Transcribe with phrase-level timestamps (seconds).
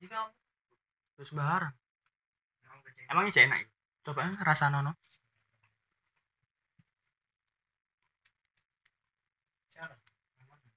[0.00, 0.32] Jika
[1.20, 1.76] terus barang
[3.12, 3.68] emang ini enak ya?
[4.00, 4.96] coba rasa nono.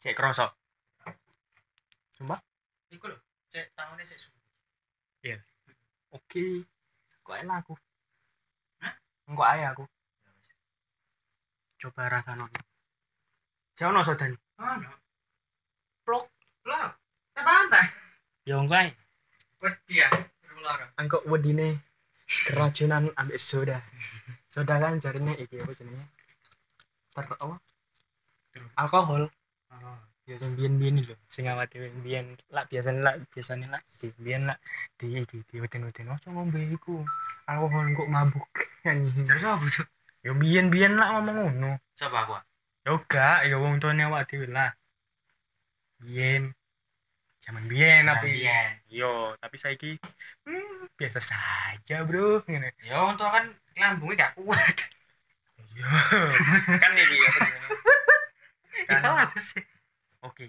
[0.04, 0.51] Cek kerosok
[2.20, 2.43] coba
[2.91, 3.17] Iku lho,
[3.55, 4.38] cek tangannya cek suhu.
[6.11, 6.45] oke.
[7.23, 7.73] Kok enak aku?
[8.83, 8.93] Hah?
[9.31, 9.87] enggak aja aku?
[11.79, 12.59] Coba rasa nono.
[13.79, 14.35] Jauh no sodan.
[16.03, 16.27] Plok.
[16.67, 16.91] Lah,
[17.31, 17.87] ke pantai.
[18.43, 18.92] ya enggak
[19.63, 20.11] Wedi ya,
[20.51, 20.91] rular.
[20.99, 21.79] engkau wedine
[22.27, 23.79] keracunan ambek soda.
[24.51, 26.03] Soda kan jarinya iki apa jenenge?
[27.15, 27.55] Ter apa?
[28.75, 29.31] Alkohol.
[29.71, 29.97] Oh.
[30.27, 31.15] ya sing biyen-biyen lho.
[31.31, 34.59] Sing awak dhewe biyen lak biasane lak biasane lak di biyen lak
[34.99, 37.03] di di di weden-weden ojo ngombe iku.
[37.47, 38.47] Alkohol kok mabuk
[38.83, 39.23] anjing.
[39.27, 39.88] Terus apa tuh?
[40.23, 41.72] ya biyen-biyen lak ngomong ngono.
[41.95, 42.36] Coba aku.
[42.83, 43.39] ya gak.
[43.47, 44.72] Ya wong tuane dhewe lah.
[46.03, 46.52] Biyen
[47.45, 48.53] zaman biyen tapi Iya.
[49.00, 49.88] yo tapi saiki
[50.48, 53.45] hmm, biasa saja bro ngene Ya untuk kan
[53.80, 54.76] lambungnya gak kuat.
[55.80, 55.86] yo
[56.82, 57.16] kan iki
[58.90, 59.64] Ya kan sih?
[60.26, 60.45] oke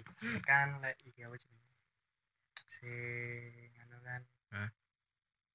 [0.47, 1.67] kan lek iki apa jenenge
[2.75, 4.21] sing anu kan
[4.53, 4.69] Hah?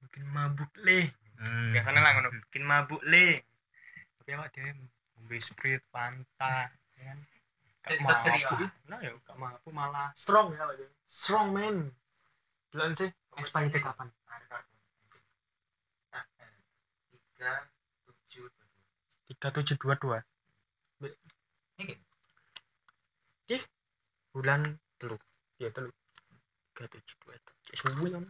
[0.02, 1.00] bikin mabuk le
[1.40, 1.72] Hmm.
[1.72, 3.26] biasanya lah ngono bikin mabuk le
[4.20, 4.70] tapi awak dhewe
[5.16, 7.18] ngombe sprite fanta ya kan
[7.80, 8.56] Jadi mabuk terima.
[8.90, 9.12] nah ya.
[9.24, 11.76] Gak mabuk malah strong ya dhewe strong man.
[12.70, 13.10] Bilang sih.
[13.40, 14.08] Expired kapan?
[17.08, 17.52] Tiga,
[18.04, 18.44] tujuh,
[19.32, 20.18] tiga tujuh dua dua.
[23.48, 23.62] Cih,
[24.36, 25.16] bulan telu.
[25.56, 25.88] Iya telu.
[26.76, 27.54] Tiga tujuh dua dua.
[27.72, 28.24] Suwi kan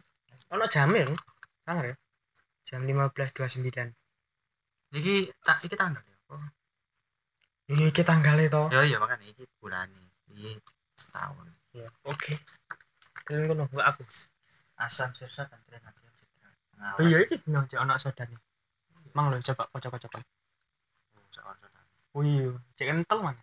[0.50, 1.16] ono jamnya kan
[1.66, 1.96] sangar ya?
[2.66, 3.88] Jam lima belas dua sembilan.
[4.94, 6.16] Iki tak iki tanggal ya.
[6.30, 6.46] Oh.
[7.70, 9.86] Ini kita tanggal itu Ya iya makanya iki bulan
[10.34, 10.58] iki
[11.14, 11.46] tahun.
[11.70, 12.34] ya oke.
[13.26, 14.02] Kalian kono nggak aku
[14.74, 16.02] Asam sirsa dan tren hati
[16.98, 18.36] oh iya ini no cek ono sodane.
[19.14, 20.22] Mang lo coba kocok kocokan
[22.18, 22.50] oh iya.
[22.74, 23.40] Cek kental mana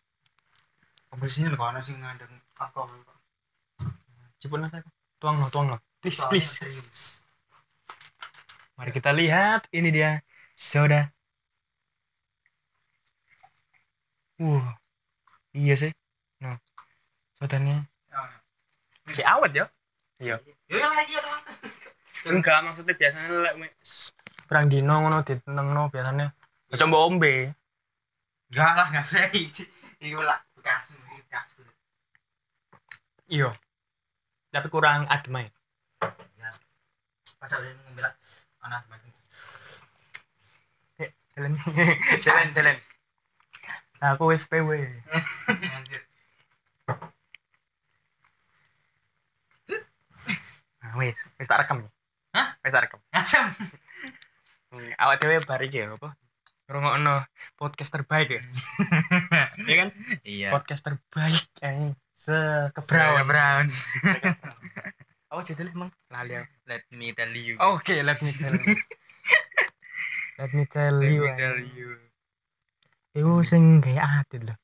[1.25, 3.18] sini lho ana sing ngandeng alkohol kok.
[4.38, 4.78] cepet nanti
[5.18, 6.62] tuang no tuang no please please.
[8.78, 9.66] mari kita lihat.
[9.74, 10.12] Ini dia
[10.53, 11.09] soda
[14.42, 14.78] wah
[15.53, 15.92] iya sih.
[16.42, 16.58] Nah
[17.38, 17.86] sodanya
[18.18, 19.66] Oh, si awet ya?
[20.18, 20.36] Ya
[20.68, 21.34] yang lagi ada.
[22.28, 23.56] enggak maksudnya biasanya lek
[24.50, 26.34] perang dino ngono ditentengno biasanya.
[26.74, 27.53] Aja mbok ombe.
[28.52, 29.64] Enggak lah, enggak iki.
[30.03, 31.48] Iku lah bekas iki bekas.
[33.31, 33.50] iya.
[34.52, 35.48] Tapi kurang adem ae.
[36.42, 36.52] Ya.
[37.38, 38.14] Pas aku ngombe lah
[38.66, 39.12] anak makin.
[41.38, 41.54] jalan.
[42.19, 42.75] Jalan jalan
[44.00, 44.72] aku wis PW
[50.81, 51.90] nah, wis wis tak rekam ya
[52.36, 52.47] Hah?
[52.62, 53.00] wis tak rekam.
[54.68, 56.13] Hmm, awak dhewe bar iki ya apa
[56.68, 57.24] ngrungokno
[57.56, 58.41] podcast terbaik ya
[59.66, 59.90] iya kan
[60.28, 60.50] Iya.
[60.52, 63.66] podcast terbaik eh sekebrawan Brown.
[65.31, 66.34] apa judulnya emang lali.
[66.66, 67.56] Let me tell you.
[67.62, 68.74] Oke, let me tell you.
[70.41, 71.24] let me tell Let you.
[71.24, 71.90] me tell you.
[73.17, 74.57] Iku sing gaya adil loh.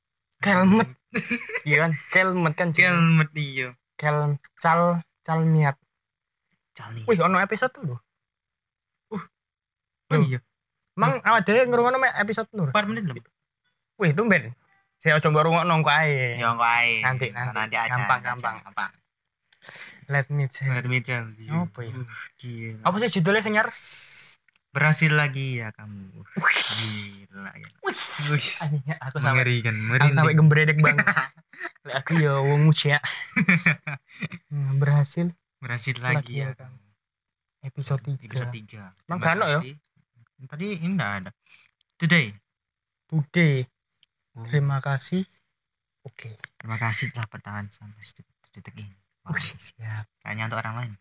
[0.43, 0.89] Kelmet.
[1.67, 1.91] Iya kan?
[2.13, 2.69] Kelmet kan.
[2.73, 3.73] Kelmet iya.
[3.97, 5.77] Kel cal cal niat.
[6.73, 7.05] Cali.
[7.05, 7.97] Wih, ono episode tuh.
[9.13, 9.21] Oh
[10.13, 10.21] Loh.
[10.25, 10.41] iya.
[10.97, 12.69] Mang awak dhewe ngrungokno mek episode nur.
[12.69, 13.25] 4 menit lebih.
[13.97, 14.53] Wih, tumben.
[15.01, 16.37] Saya coba rungokno kok ae.
[16.37, 17.01] Ya kok ae.
[17.01, 17.53] Nanti, nanti.
[17.53, 17.89] nanti aja.
[17.93, 18.55] Gampang, gampang.
[18.65, 18.91] Gampang.
[20.11, 20.73] Let me tell.
[20.73, 21.69] Let me tell you.
[21.69, 21.93] Apa ya?
[21.95, 22.07] Uh,
[22.41, 22.81] Gila.
[22.83, 23.69] Apa sih judulnya sing nyar?
[24.73, 26.25] Berhasil lagi ya kamu.
[26.81, 27.69] Gila ya.
[27.85, 28.47] Wih,
[28.97, 31.05] aku sampai aku sampai gembredek banget.
[31.85, 32.73] Lek aku ya wong.
[34.49, 35.29] Hmm, berhasil
[35.63, 36.77] Berhasil Lagi lagi ya, ya kamu.
[37.63, 38.19] episode 3.
[38.27, 39.07] Episode 3.
[39.07, 39.59] Emang gak ono ya?
[40.43, 41.31] Tadi ini enggak ada.
[41.95, 42.35] Today.
[43.07, 43.63] Today.
[44.35, 45.23] Oh, Terima kasih.
[46.03, 46.35] Oke.
[46.59, 48.03] Terima kasih telah bertahan sampai
[48.51, 48.91] detik ini.
[49.23, 50.03] Wah, Wih, siap.
[50.19, 50.93] kayaknya untuk orang lain.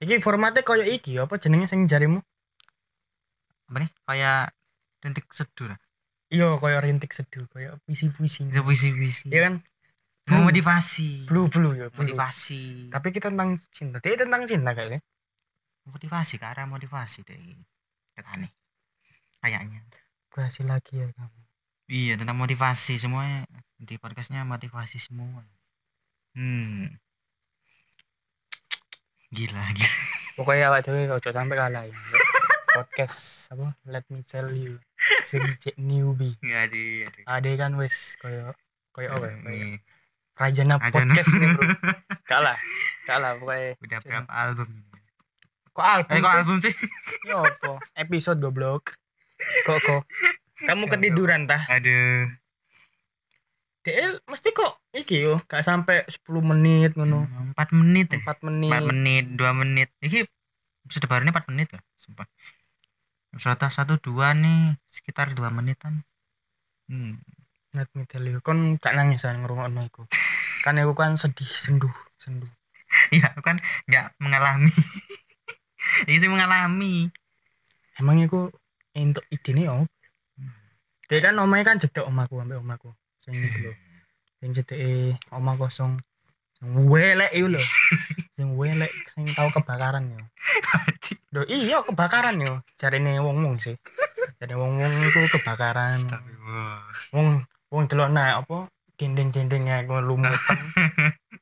[0.00, 2.24] Iki formatnya koyo iki apa jenenge sing jarimu?
[3.66, 3.90] Apa nih?
[4.06, 4.42] Kayak
[5.02, 5.78] rintik seduh lah.
[6.26, 8.50] Iya, koyo rintik seduh, koyo puisi-puisi.
[8.50, 9.30] Bisa puisi-puisi.
[9.30, 9.54] Iya kan?
[10.26, 10.42] Blue.
[10.42, 11.30] motivasi.
[11.30, 12.02] Blue blue ya, blue.
[12.02, 12.90] Motivasi.
[12.90, 14.02] Tapi kita tentang cinta.
[14.02, 14.98] Dia tentang cinta kayaknya.
[15.86, 17.38] motivasi ke arah motivasi deh.
[18.18, 18.50] Katanya.
[19.38, 19.86] Kayaknya.
[20.34, 21.40] Berhasil lagi ya kamu.
[21.86, 23.46] Iya tentang motivasi semuanya
[23.78, 25.46] di podcastnya motivasi semua.
[26.34, 26.90] Hmm.
[29.30, 29.94] Gila, gila.
[30.34, 31.96] Pokoknya awak dhewe ojo sampai kalah ya.
[32.76, 33.72] Podcast apa?
[33.88, 34.76] Let me tell you.
[35.24, 36.36] Sing cek newbie.
[36.44, 36.84] Nggak ada.
[37.24, 37.50] ada.
[37.56, 38.52] Kan wis koyo
[38.92, 39.80] koyo apa ya?
[40.36, 40.92] Rajana Rajana.
[40.92, 41.64] podcast nih, Bro.
[42.30, 42.60] Kalah.
[43.08, 44.68] Gak lah pokoknya Udah berapa album?
[45.72, 46.36] kok album Eh kok sih?
[46.36, 46.74] album sih?
[47.24, 47.72] Ya apa?
[47.96, 48.92] Episode goblok.
[49.64, 50.02] Kok kok
[50.68, 51.64] kamu ketiduran tah?
[51.72, 52.28] Aduh.
[53.88, 57.24] DL mesti kok iki yo, gak sampai 10 menit ngono.
[57.56, 58.20] 4 menit ya?
[58.20, 58.68] 4 menit.
[58.68, 59.88] 4 menit, 2 menit.
[60.04, 60.28] Iki
[60.84, 62.28] episode baru ini 4 menit ya, sumpah.
[63.36, 66.00] Episode 1 2 nih sekitar 2 menitan.
[66.88, 67.20] Hmm.
[68.08, 70.08] Tell you, kon gak nangis kan ngrungokno iku.
[70.64, 72.48] Kan aku kan sedih, senduh, senduh.
[73.12, 74.72] Iya, aku kan nggak mengalami.
[76.08, 77.12] Iki sih mengalami.
[78.00, 78.50] Emang iku
[78.96, 79.86] entuk idene opo?
[81.06, 82.90] Dia kan omahe kan jedek omaku ambek omaku.
[83.22, 83.72] Sing iku lho.
[84.42, 86.02] Sing jedeke omah kosong.
[86.58, 87.62] Sing welek iku lho.
[88.36, 90.20] Sing welek sing tau kebakaran yo.
[91.32, 92.60] Lho iya kebakaran yo.
[92.76, 93.80] Jarine wong-wong sih.
[94.36, 95.96] Jadi wong-wong iku kebakaran.
[95.96, 96.80] Astagfirullah.
[97.16, 97.28] Wong
[97.72, 98.68] wong delok nah apa
[99.00, 100.58] dinding-dinding ya lumutan.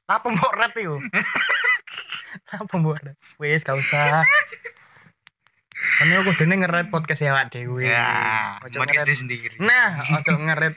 [0.06, 1.02] Apa mbok rap iku?
[2.54, 3.16] Apa mbok rap?
[3.42, 4.22] Wis gak usah.
[5.98, 7.86] Kan aku kudune ngeret podcast ya awak dhewe.
[7.86, 9.54] Ya, Ojo podcast ngeret- diri sendiri.
[9.58, 10.74] Nah, ojo ngeret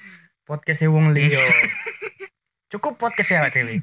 [0.50, 1.46] podcast wong liya.
[2.74, 3.82] Cukup podcast ya awak dhewe.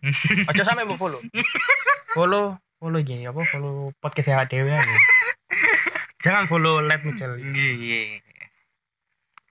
[0.50, 1.22] Ojo sampe mbok follow.
[2.14, 4.86] Follow, follow iki apa follow podcast ya dhewe aja.
[6.24, 7.50] Jangan follow Let Me Tell You.
[7.50, 8.02] Iya, iya.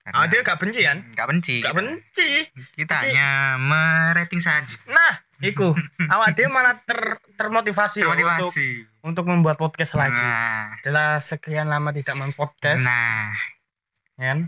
[0.08, 1.04] Ah, dia gak benci kan?
[1.12, 1.60] Gak benci.
[1.60, 1.80] Gak kita.
[1.80, 2.30] benci.
[2.76, 4.80] Kita hanya merating saja.
[4.88, 5.76] Nah, iku
[6.16, 8.56] awak dia malah ter termotivasi, loh untuk
[9.04, 10.16] untuk membuat podcast lagi.
[10.16, 13.32] Nah, Setelah sekian lama tidak mempodcast, nah.
[14.16, 14.40] ya kan?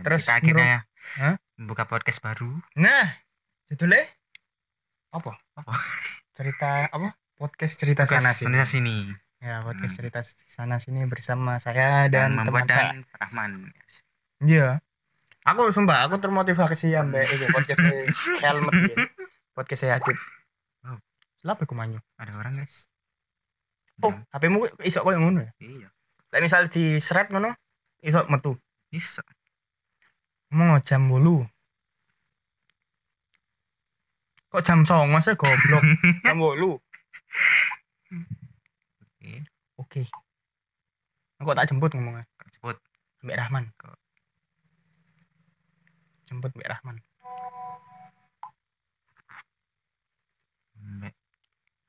[0.00, 1.36] Terus kita akhirnya Hah?
[1.60, 2.56] membuka podcast baru.
[2.76, 3.20] Nah,
[3.68, 4.04] judulnya
[5.12, 5.36] apa?
[5.60, 5.72] Apa?
[6.36, 7.20] Cerita apa?
[7.40, 8.52] Podcast cerita sana Podcast sini.
[8.52, 8.96] sana sini.
[9.40, 9.98] Ya, podcast Hmm.
[10.04, 10.20] cerita
[10.52, 12.92] sana sini bersama saya dan teman membuat saya.
[12.92, 13.50] dan Rahman.
[14.44, 14.68] Iya.
[15.40, 17.80] Aku sumpah, aku termotivasi ambek itu podcast
[18.44, 18.96] Helmet gitu.
[19.56, 20.16] Podcast saya Adit.
[20.84, 21.00] Oh.
[21.40, 21.96] Kenapa aku manyu?
[22.20, 22.84] Ada orang guys.
[24.04, 25.52] Oh, HP-mu iso koyo ngono ya?
[25.56, 25.88] Iya.
[26.30, 27.56] Lek misal di shred ngono,
[28.04, 28.60] iso metu.
[28.92, 29.24] Bisa.
[30.52, 31.48] Mau jam bolu.
[34.52, 35.80] Kok jam songo sih goblok?
[36.28, 36.76] jam bolu.
[39.00, 39.32] Oke.
[39.78, 40.02] Oke.
[41.40, 42.24] Kok tak jemput ngomongnya?
[42.56, 42.76] Sebut.
[43.24, 43.64] Mbak Rahman.
[43.76, 43.96] Kok.
[46.28, 46.96] Jemput Mbak Rahman.
[50.80, 51.14] Mbak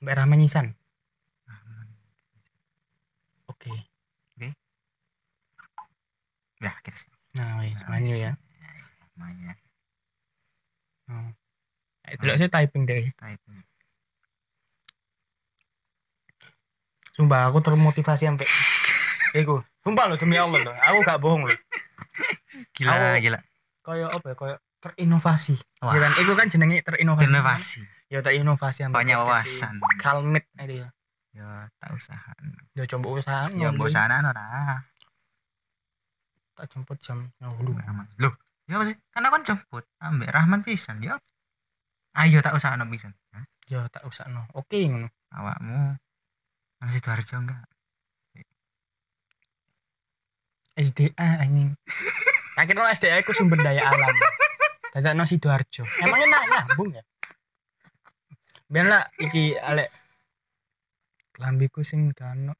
[0.01, 0.67] Mbak Rahman Nisan.
[1.47, 1.87] Rahman.
[3.47, 3.73] Oke.
[6.61, 7.01] Ya, kita
[7.31, 8.33] Nah, wis manyu ya.
[9.17, 9.57] Namanya
[11.11, 11.27] Oh.
[12.07, 13.11] Eh, Delok sih typing deh.
[13.19, 13.59] typing.
[17.11, 18.47] Sumpah aku termotivasi sampai
[19.31, 20.75] Iku, sumpah lo demi Allah loh.
[20.75, 21.55] Aku gak bohong loh.
[22.75, 23.39] Gila, Aku- gila.
[23.81, 24.35] Kayak apa ya?
[24.35, 25.55] Kayak terinovasi.
[25.79, 25.93] Wah.
[25.95, 26.11] Ya kan?
[26.19, 27.31] Iku kan jenenge terinovasi.
[27.31, 27.81] Inovasi.
[28.11, 29.79] Ya terinovasi ambek Banyak wawasan.
[30.03, 30.87] Kalmit itu ya.
[31.31, 32.31] Ya, tak usaha.
[32.75, 33.47] Ya coba usaha.
[33.55, 33.87] Ya, ngono.
[33.87, 34.83] bosanan ora.
[36.59, 37.71] Tak jemput jam 10.
[37.79, 38.05] Rahman.
[38.19, 38.35] Loh,
[38.67, 38.97] ya apa sih?
[39.15, 41.15] Karena kan jemput ambek Rahman pisan ya.
[42.19, 43.15] Ayo tak usah ono pisan.
[43.71, 44.43] Ya tak usah no.
[44.51, 45.07] Oke ngono.
[45.31, 45.95] Awakmu
[46.81, 47.61] masih Sidoarjo enggak?
[50.75, 51.77] SDA anjing.
[52.59, 54.15] Akhirnya SDA itu sumber daya alam.
[54.97, 55.85] Dadak no Sidoarjo.
[56.01, 57.03] Emangnya nak nyambung ya?
[58.71, 59.91] Biar lah iki alek
[61.35, 62.55] klambiku sing gano.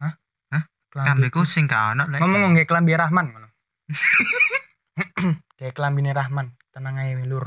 [0.00, 0.14] Hah?
[0.54, 0.64] Hah?
[0.92, 2.18] Kambeku sing lek.
[2.22, 3.48] Ngomong nggak kelambi Rahman ngono.
[5.58, 7.46] Kayak kelambine Rahman, tenang aja lur.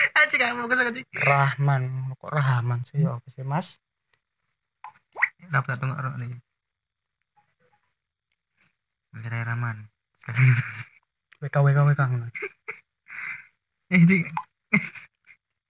[0.20, 1.00] aja kamu kesel aja.
[1.14, 1.82] Rahman,
[2.16, 3.76] kok Rahman sih ya apa sih Mas?
[5.50, 6.36] Dapat tunggu ora nih.
[9.10, 9.90] Kira Rahman.
[10.22, 10.52] Sekali.
[11.40, 12.02] WK WK WK.
[13.90, 14.18] Ini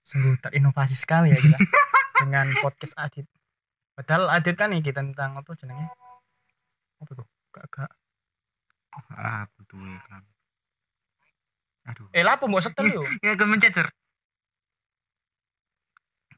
[0.05, 1.55] Sungguh terinovasi sekali ya kita
[2.19, 3.23] dengan podcast Adit.
[3.95, 5.87] Padahal Adit kan iki tentang apa jenenge?
[6.99, 7.27] Apa tuh?
[7.55, 7.91] Gak gak.
[9.15, 10.23] ah betul kan.
[11.87, 12.11] Aduh.
[12.11, 13.01] Eh lapo mbok setel yo.
[13.25, 13.87] Ya gue mencecer.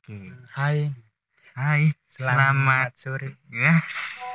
[0.03, 0.35] Oke.
[0.51, 0.91] Hai,
[1.55, 1.95] Hai.
[2.11, 2.91] selamat Selamat.
[2.99, 3.29] sore.
[3.49, 3.87] Yes.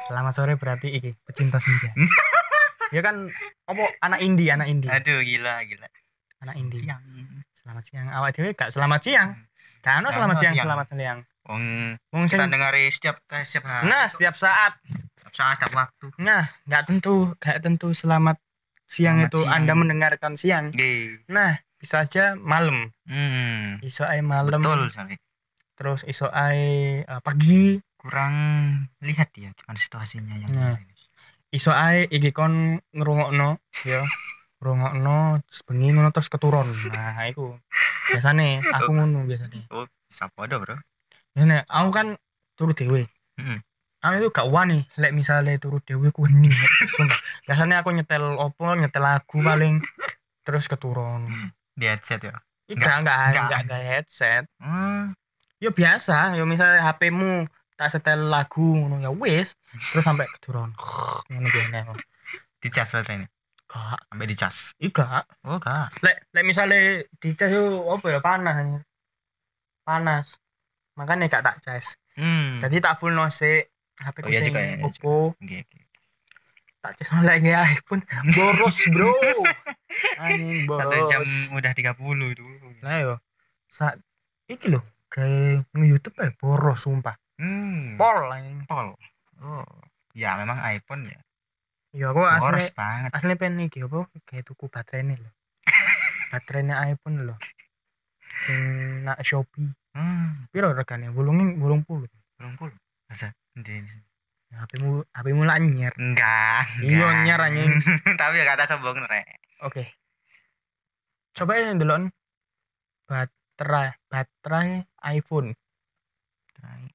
[0.08, 1.92] Selamat sore berarti iki pecinta senja.
[2.96, 3.28] ya kan
[3.68, 4.88] apa anak indie, anak indie.
[4.88, 5.84] Aduh gila gila.
[6.40, 6.80] Anak indie.
[6.80, 7.04] Siang.
[7.60, 8.06] Selamat siang.
[8.08, 9.28] Awak dhewe gak selamat siang.
[9.84, 10.66] Kan Gak selamat ono siang, siang.
[10.66, 11.18] selamat siang.
[11.48, 13.84] Wong sing kita dengari setiap setiap hari.
[13.88, 14.72] Nah, setiap saat.
[15.20, 16.06] Setiap saat setiap waktu.
[16.16, 18.40] Nah, nggak tentu, nggak tentu selamat
[18.88, 19.52] siang Selamat itu siang.
[19.52, 20.64] Anda mendengarkan siang.
[20.72, 21.20] Oke.
[21.28, 22.88] Nah, bisa aja malam.
[23.04, 23.84] Hmm.
[23.84, 24.64] Iso ae malam.
[24.64, 25.16] Betul sekali.
[25.78, 27.78] Terus iso ae eh, pagi.
[27.98, 28.34] Kurang
[29.02, 30.74] lihat ya gimana situasinya yang Nah.
[30.78, 30.94] ini.
[31.54, 34.02] Iso ae iki kon ngrungokno, ya.
[34.58, 35.38] Ngrungokno
[35.70, 36.66] bengi ngono terus keturun.
[36.90, 37.54] Nah, iku.
[38.08, 40.80] biasane aku ngono biasane oh bisa podo bro
[41.36, 42.16] Ini aku kan
[42.56, 43.04] turu dewe.
[43.38, 43.60] Mm-mm.
[44.00, 46.50] Aku itu gak wani, lek misalnya turu dewe ku hening.
[46.96, 47.20] Sumpah.
[47.46, 49.78] Biasanya aku nyetel opo, nyetel lagu paling
[50.42, 51.28] terus keturun.
[51.78, 52.34] di headset ya
[52.66, 53.18] enggak nggak.
[53.30, 54.44] enggak enggak headset.
[54.58, 55.14] hmm.
[55.58, 59.54] Ya biasa, ya misalnya HP-mu tak setel lagu ngono ya wis,
[59.90, 60.70] terus sampai keturun.
[61.30, 61.78] Ngono gini.
[62.58, 63.26] di cas baterai ini
[63.68, 65.22] Gak, sampai di cas ika.
[65.46, 68.82] oh gak Lek lek misalnya dicas yo apa ya panas.
[69.84, 70.26] Panas.
[70.94, 71.94] Makanya gak tak cas.
[72.16, 72.58] hmm.
[72.58, 75.58] Jadi tak full nose HP ku Oh, iya sing ya, iya oke.
[76.78, 79.10] tak cas lagi iPhone boros bro
[80.22, 82.44] anjing satu jam boros udah 30 itu
[82.82, 83.14] lah yo
[83.66, 83.98] saat
[84.46, 87.16] iki lho kayak nge-youtube ya boros sumpah.
[87.38, 87.96] Hmm.
[87.96, 88.66] pol anjing.
[88.68, 88.94] Pol.
[89.40, 89.64] Oh.
[90.12, 91.20] Ya memang iPhone ya.
[91.94, 93.10] Ya aku asli banget.
[93.14, 94.10] asli pengen iki apa?
[94.28, 95.30] Kayak tuku baterainya lho.
[96.32, 97.34] Baterainya iPhone lho.
[98.44, 98.60] Sing
[99.06, 99.72] nak Shopee.
[99.96, 100.46] Hmm.
[100.52, 101.08] piro regane?
[101.10, 102.06] Bulungin bulung puluh.
[102.36, 102.70] Belum pul
[103.08, 103.32] masa?
[103.56, 103.82] Di
[104.48, 107.68] HP mu HP mu lanyer enggak Iya, nyer, anjing.
[108.20, 109.40] tapi ya kata sombong rek.
[109.60, 109.92] Oke.
[111.36, 112.10] Coba ya ndelok
[113.58, 114.86] baterai baterai
[115.18, 115.50] iPhone.
[116.54, 116.86] Try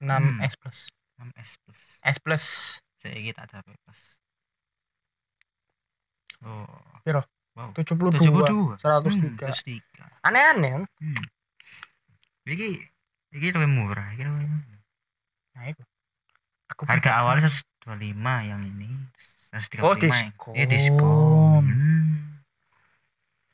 [0.00, 0.40] 6 Hmm.
[0.44, 0.78] S Plus.
[1.16, 1.80] 6s plus.
[2.04, 2.44] S Plus.
[3.00, 4.00] Saya kita ada plus.
[6.44, 6.64] Oh.
[7.04, 7.24] Piro?
[7.56, 7.72] wow.
[7.76, 10.84] 72 72 103 103 aneh-aneh kan?
[11.00, 11.24] Hmm.
[12.48, 12.80] iki
[13.30, 14.80] iki lebih murah iki luwih murah.
[15.52, 15.82] nah itu
[16.68, 17.68] aku harga awalnya sama.
[18.00, 18.88] 125 yang ini
[19.52, 20.52] 135 Oh, yang- diskon.
[20.56, 21.64] iya diskon.
[21.68, 21.89] Hmm.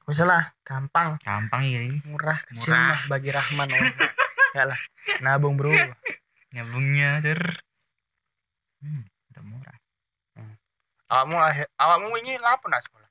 [0.07, 1.19] Wis lah gampang.
[1.27, 1.99] Gampang ini.
[2.07, 2.95] Murah kecil Murah.
[2.95, 3.83] mah bagi Rahman oh.
[4.57, 4.81] ya lah
[5.19, 5.75] nabung bro.
[6.55, 7.43] Nyambungnya cer.
[8.79, 9.03] Hmm,
[9.35, 9.77] udah murah.
[11.07, 13.11] Awakmu akhir awakmu wingi lapo nak sekolah?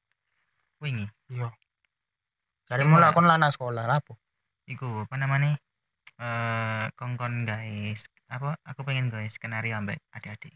[0.84, 1.08] Wingi?
[1.32, 1.52] Iya.
[2.88, 3.16] Mulai Mbak.
[3.16, 4.16] kon lana sekolah lapo
[4.68, 5.60] iku apa namanya?
[6.16, 8.56] Eh kongkon guys apa?
[8.72, 10.56] Aku pengen guys skenario ambek adik-adik.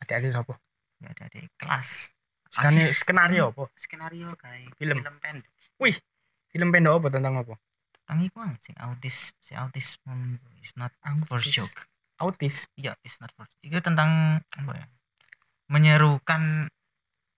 [0.00, 0.56] Adik-adik sapa
[1.00, 2.12] ya adik-adik kelas
[2.52, 3.70] Asis- skenario apa?
[3.74, 4.98] Skenario guys Film.
[4.98, 5.50] film pendek.
[6.50, 7.54] Film pendek apa tentang apa?
[8.02, 9.94] Tentang iku ah, sing autis si autis
[10.58, 10.90] is not
[11.24, 11.54] for Autis.
[11.54, 11.78] joke.
[12.18, 12.66] Autis?
[12.74, 14.86] Iya it's not for itu tentang apa ya
[15.68, 16.66] menyerukan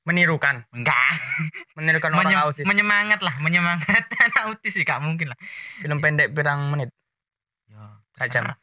[0.02, 0.64] menirukan.
[0.72, 1.12] Enggak.
[1.76, 2.64] Menirukan Menye- orang autis.
[2.64, 5.38] menyemangat lah menyemangat anak autis sih gak mungkin lah.
[5.78, 6.88] Film pendek pirang menit?
[7.68, 8.48] Ya Sak jam.
[8.48, 8.56] terserah.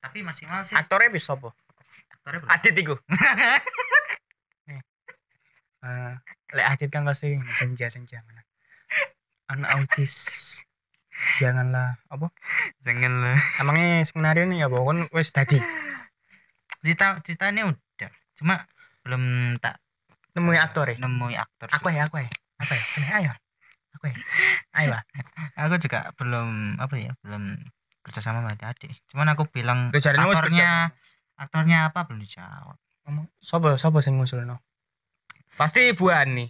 [0.00, 0.72] tapi maksimal sih.
[0.72, 1.52] Aktornya bisa apa?
[2.10, 2.94] Aktornya Adit iku
[5.80, 6.14] Eh,
[6.52, 8.44] lek Adit kan pasti senja senja mana
[9.50, 10.14] anak autis.
[11.40, 12.28] Janganlah apa?
[12.84, 15.56] Jangan lah emangnya skenario ini ya pokoknya wes tadi.
[16.80, 18.10] Cerita ceritanya udah.
[18.36, 18.64] Cuma
[19.04, 19.80] belum tak
[20.36, 20.96] nemui aktor ya?
[21.00, 22.30] Nemui aktor aku ya aku ya.
[22.60, 22.84] Aku ya?
[23.00, 23.32] Ini, ayo.
[23.96, 24.16] Aku ya.
[24.76, 24.96] Ayo
[25.56, 27.56] aku juga belum apa ya belum
[28.00, 30.92] kerja sama adik cuman aku bilang aktornya
[31.36, 32.76] aktornya apa belum dijawab.
[33.04, 34.69] Ngomong sopo sopo sing ngusulno
[35.60, 36.48] pasti ibu Ani.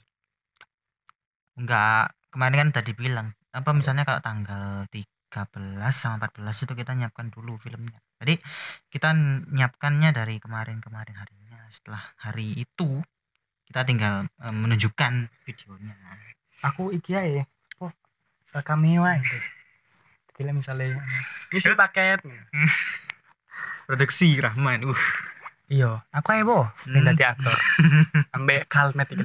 [1.58, 7.34] Enggak kemarin kan tadi bilang apa misalnya kalau tanggal 13 sama 14 itu kita nyiapkan
[7.34, 7.98] dulu filmnya.
[8.22, 8.38] Jadi
[8.86, 9.10] kita
[9.50, 11.58] nyiapkannya dari kemarin-kemarin harinya.
[11.74, 13.02] Setelah hari itu
[13.66, 15.98] kita tinggal eh, menunjukkan videonya.
[16.70, 17.42] Aku iki ae
[17.82, 17.90] oh
[18.62, 19.18] cameo ae
[20.38, 21.02] bila misalnya
[21.50, 22.22] ngisi paket.
[23.90, 25.02] Produksi Rahman uh
[25.70, 26.34] iya aku
[26.82, 27.06] sing Hmm.
[27.06, 27.54] dadi aktor.
[28.36, 29.24] Ambek kalmet iki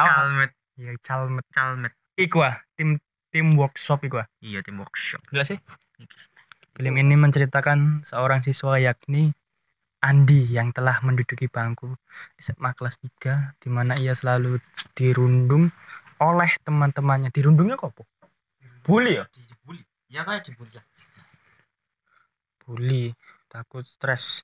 [0.00, 0.50] calmet.
[0.80, 1.44] Iya calmet.
[1.52, 1.92] Calmet.
[2.16, 2.56] Iku ah.
[2.74, 2.96] Tim
[3.28, 4.28] tim workshop iku ah.
[4.40, 5.20] Iya tim workshop.
[5.28, 5.60] Gila sih.
[6.72, 9.36] Film ini menceritakan seorang siswa yakni
[10.00, 11.92] Andi yang telah menduduki bangku
[12.40, 14.56] SMA kelas 3 di mana ia selalu
[14.96, 15.68] dirundung
[16.24, 17.28] oleh teman-temannya.
[17.28, 18.04] Dirundungnya kok apa?
[18.80, 19.28] bully ya?
[19.28, 19.84] Dibully.
[20.08, 20.72] Ya kayak dibully.
[20.72, 20.86] Lah.
[22.64, 23.12] bully.
[23.52, 24.40] Takut stres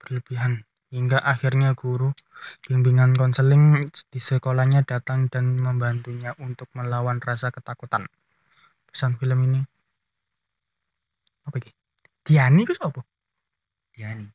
[0.00, 0.64] berlebihan.
[0.88, 2.16] Hingga akhirnya guru
[2.64, 8.08] bimbingan konseling di sekolahnya datang dan membantunya untuk melawan rasa ketakutan.
[8.88, 9.60] Pesan film ini.
[11.44, 11.72] Apa iki
[12.24, 13.00] Diani ku apa
[13.92, 14.26] Diani.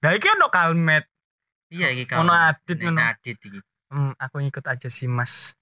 [0.00, 1.04] Lah iki ono kalmet.
[1.68, 3.00] iya iki Ono Adit Nek ngono.
[3.04, 3.60] Adit iki.
[3.92, 5.52] Hmm, aku ngikut aja sih Mas.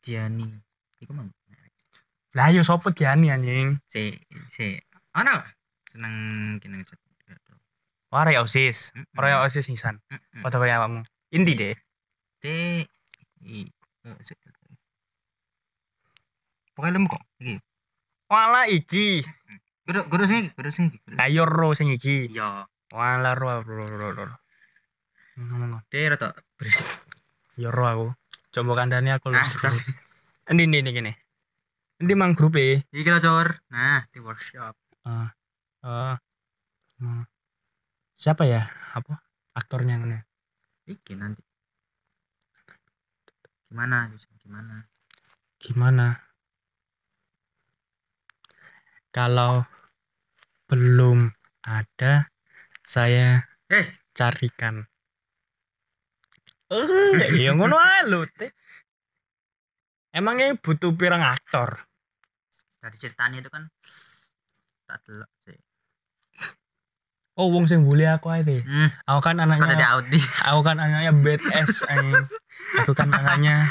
[0.00, 0.48] Diani.
[1.04, 1.28] Iku mang
[2.32, 3.76] Lah yo sopo Diani anjing?
[3.92, 4.16] si
[4.56, 4.80] si.
[5.12, 5.44] Ana
[5.98, 6.14] seneng
[6.62, 6.94] kinang set
[8.08, 8.88] Ora ya osis.
[9.18, 10.00] Ya osis sisan.
[10.40, 11.02] Padha kaya awakmu.
[11.34, 11.74] Inti deh.
[12.40, 12.46] T
[13.44, 13.66] i
[16.72, 17.54] pokoknya lemu kok iki
[18.30, 19.26] Wala iki.
[19.84, 22.30] kudu kudu sing iki kudu sing iki kudu- Lah yo ro sing iki.
[22.32, 22.64] iya
[22.94, 24.36] Wala ro ro ro ro.
[25.36, 25.82] Ngomong.
[25.90, 26.86] T rada berisik
[27.58, 28.06] Yo ro aku.
[28.54, 29.36] Coba kandani aku lu.
[30.48, 31.12] Endi endi kene.
[32.00, 32.86] Endi mang grup e.
[32.94, 33.48] Iki lho, Cor.
[33.68, 34.72] Nah, di workshop.
[35.04, 35.28] Eh
[35.84, 36.14] eh,
[37.02, 37.24] hmm.
[38.18, 38.66] siapa ya?
[38.94, 39.20] Apa?
[39.54, 40.18] Aktornya ngene.
[40.88, 41.42] Iki nanti.
[43.68, 44.08] Gimana?
[44.40, 44.74] Gimana?
[45.60, 46.06] Gimana?
[49.12, 49.66] Kalau
[50.70, 51.28] belum
[51.66, 52.30] ada,
[52.86, 53.84] saya Eh,
[54.16, 54.88] carikan.
[56.72, 56.84] Eh,
[57.44, 57.76] ya ngono
[58.08, 58.48] lho, Teh.
[60.16, 61.88] Emangnya butuh pirang aktor?
[62.78, 63.66] dari ceritanya itu kan
[64.88, 65.58] tak delok sih.
[67.38, 68.66] Oh, wong sing bully aku ae Teh.
[68.66, 70.18] Hmm, Aku kan anaknya Audi.
[70.42, 72.26] aku kan anaknya badass anjing.
[72.82, 73.70] Aku kan anaknya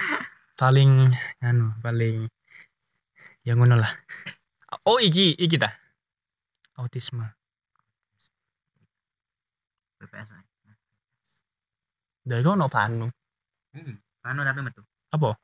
[0.56, 1.12] paling
[1.44, 2.32] anu, paling
[3.44, 3.92] ya ngono lah.
[4.88, 5.76] Oh, iki, iki ta.
[6.80, 7.28] Autisme.
[10.00, 10.44] BPS ae.
[12.24, 13.08] Dari kok ono Vanu.
[13.76, 14.80] Hmm, Panu tapi metu.
[15.12, 15.36] Apa?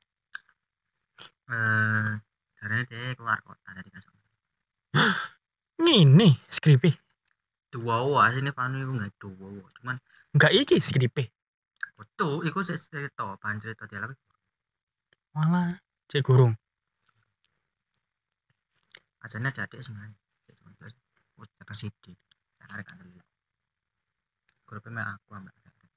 [1.48, 2.10] Eh,
[2.56, 4.16] karena dia keluar kota dari kasar.
[5.84, 6.96] Ngene skripe.
[7.74, 9.68] Dua wa sini Panu itu nggak dua wa.
[9.82, 9.98] Cuman
[10.38, 11.34] Enggak iki skripe.
[11.94, 14.14] betul, itu sih cerita, bahan cerita dialog.
[15.34, 15.78] Malah
[16.10, 16.54] cek gurung.
[19.26, 20.14] Asalnya ada adik sing ae.
[20.46, 20.94] Cek cuman terus
[21.42, 22.14] wis tekan sidi.
[22.70, 22.98] Arek kan.
[24.70, 25.90] Grupnya mek aku ambek arek.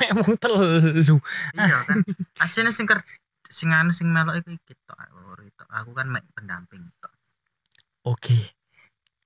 [0.00, 1.16] Mek mung telu.
[1.56, 2.04] Iya kan.
[2.40, 3.04] Asline sing ker
[3.48, 4.96] sing anu sing melok iku iki tok.
[5.68, 7.12] Aku kan mek pendamping tok.
[8.04, 8.52] Oke.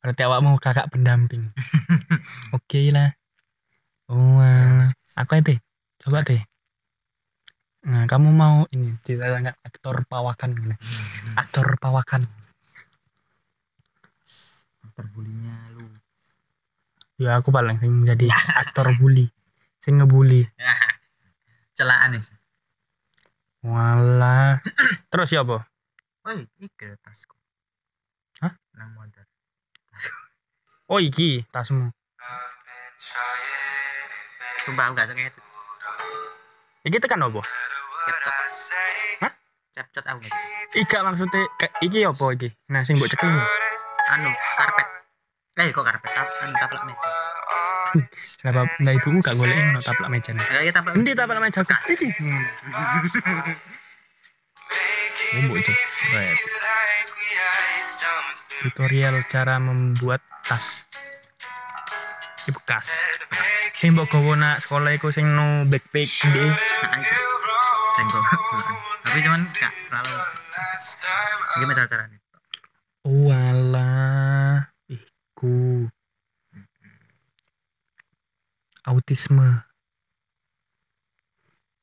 [0.02, 1.54] Berarti awakmu kakak pendamping.
[2.58, 3.14] Oke lah.
[4.10, 4.90] Oh, alah.
[5.14, 5.62] aku deh.
[6.02, 6.42] Coba deh.
[7.86, 10.76] Nah, kamu mau ini ditanya aktor pawakan gini.
[11.40, 12.26] Aktor pawakan.
[14.92, 15.88] terbulinya lu.
[17.16, 18.28] Ya aku paling sing jadi
[18.62, 19.32] aktor bully.
[19.80, 20.44] Sing ngebully.
[21.72, 22.24] Celaan nih.
[23.64, 24.60] Walah.
[25.10, 25.64] Terus ya apa?
[26.28, 27.34] Woi, iki tasku.
[28.44, 28.52] Hah?
[28.76, 29.31] Nang motor.
[30.90, 31.90] Oh iki tasmu.
[34.62, 35.40] Sumpah aku gak sengaja
[36.82, 37.42] Iki tekan apa?
[38.02, 38.34] Kecot.
[39.22, 39.32] Hah?
[39.78, 40.26] Cepcot aku.
[40.74, 42.48] Ika maksudnya ke- iki apa iki?
[42.70, 43.42] Nah sing mbok cekel ini.
[44.10, 44.86] Anu, karpet.
[45.62, 46.10] Eh, kok karpet?
[46.10, 47.08] Tap, anu taplak meja.
[48.42, 50.42] Kenapa ndak ibumu gak golek ngono taplak meja nih?
[50.50, 50.98] Ya, iya taplak.
[50.98, 52.08] Endi taplak meja iki?
[52.18, 52.42] Hmm.
[55.46, 56.38] Mbok jepret.
[58.62, 60.86] Tutorial cara membuat tas.
[62.42, 62.86] Iki bekas.
[63.78, 66.46] Sing mbok gawa nak sekolah iku sing no backpack gede.
[66.50, 67.02] Nah.
[67.98, 68.22] Senggol.
[69.02, 70.14] Tapi cuman gak terlalu.
[71.52, 72.18] Gimana cara-caranya?
[73.02, 75.90] Oh alah, iku.
[78.86, 79.62] Autisme.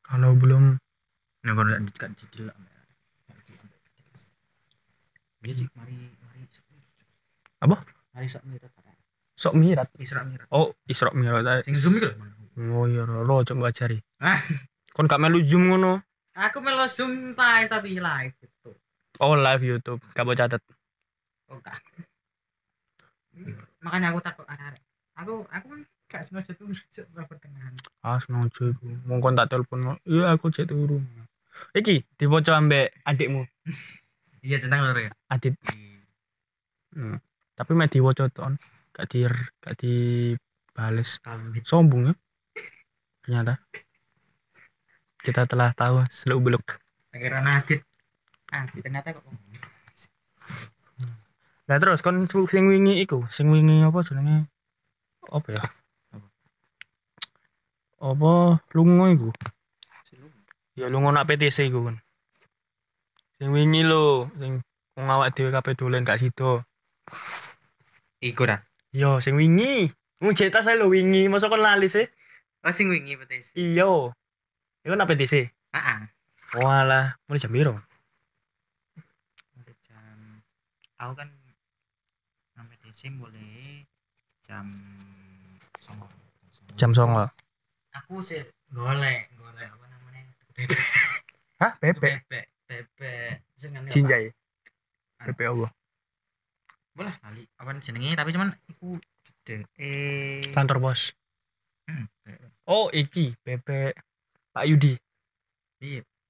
[0.08, 0.80] Kalau belum
[1.40, 2.52] Nah, kalau nggak di
[5.40, 6.40] di di Dia sih mari mari.
[7.64, 7.76] Apa?
[8.16, 8.72] Mari sok mirat.
[9.40, 9.88] sok mirat.
[9.96, 10.48] Isra mirat.
[10.52, 11.64] Oh, Isra Mi'raj.
[11.64, 12.16] Sing zoom iku lho.
[12.76, 14.04] Oh iya, lo coba ajari.
[14.20, 14.44] Ah.
[14.92, 16.04] Kon gak melu zoom ngono.
[16.36, 18.76] Aku melo zoom live tapi live gitu.
[19.24, 20.04] Oh, live YouTube.
[20.12, 20.60] Gak mau catat.
[21.48, 21.80] Oh, enggak.
[23.80, 24.76] Makanya aku takut ada
[25.24, 27.72] Aku aku kan gak sengaja tuh di pertengahan.
[28.04, 28.92] Ah, sengaja iku.
[29.08, 29.96] Mau kon tak telepon.
[30.04, 31.00] Iya, aku cek turu.
[31.72, 33.48] Iki diwoco ambek adikmu.
[34.40, 35.12] Iya tentang loro ya.
[35.32, 35.56] Adit.
[36.96, 37.20] Hmm.
[37.56, 38.56] Tapi mek diwoco ton.
[38.96, 39.28] Gak di
[39.64, 41.20] gak dibales.
[41.24, 41.64] Kambit.
[41.68, 42.14] Sombong ya.
[43.24, 43.60] Ternyata.
[45.20, 46.66] Kita telah tahu seluk beluk.
[47.12, 47.84] Akhirnya nadit.
[48.50, 49.24] Ah, ternyata kok.
[51.70, 54.50] Nah terus kon sing wingi iku, sing wingi apa jenenge?
[55.30, 55.64] Apa ya?
[58.02, 59.30] Apa lunga iku?
[60.74, 62.02] Ya lunga nak PTC iku kan.
[63.40, 64.60] Sing wingi lho, sing
[65.00, 66.60] wong awak dhewe kabeh dolen gak sida.
[68.20, 68.60] Iku dah.
[68.92, 69.88] Yo sing wingi.
[70.20, 72.04] Wong cetas ae lho wingi, masa kon lali sih?
[72.68, 73.48] Oh sing wingi petis.
[73.56, 74.12] Iya.
[74.84, 75.48] Iku nak PTC.
[75.72, 76.00] Heeh.
[76.60, 77.56] Walah, mulai jam?
[77.56, 77.72] Mulai
[79.88, 80.44] jam
[81.00, 81.30] aku kan
[82.52, 83.88] sampai DC mulai
[84.44, 84.68] jam
[85.80, 86.12] songo.
[86.76, 87.32] Jam 09.00.
[88.04, 88.44] Aku sih
[88.76, 90.28] golek, golek apa namanya?
[90.60, 90.80] Bebek.
[91.64, 92.28] Hah, bebek.
[92.28, 92.46] Bebek.
[92.80, 93.44] Bebek.
[93.76, 93.92] Apa?
[93.92, 94.32] Cinjai.
[95.28, 95.72] Bebek Allah.
[96.96, 97.44] Boleh kali.
[97.60, 98.96] Apa jenenge tapi cuman iku.
[99.50, 100.46] Eh.
[100.56, 101.12] Kantor bos.
[101.90, 102.06] Hmm.
[102.70, 103.98] Oh, iki bebek
[104.54, 104.96] Pak Yudi.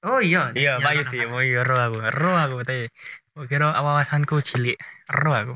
[0.08, 0.56] Oh iya.
[0.56, 1.20] Iya, Pak Yudi.
[1.28, 1.98] Oh iya, ero aku.
[2.02, 2.88] Ero aku tadi.
[3.36, 4.80] Oh, kira wawasanku cilik.
[5.12, 5.54] Ero aku.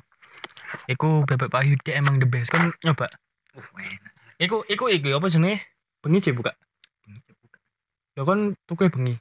[0.91, 2.51] Iku bebek Pak Yudi emang the best.
[2.51, 3.09] Kan nyoba.
[3.55, 4.13] Uh, enak.
[4.37, 5.63] Iku iku iku apa jenenge?
[6.03, 6.51] Bengi cek buka.
[7.07, 7.59] Ini buka.
[8.19, 9.15] Ya kan tuku bengi.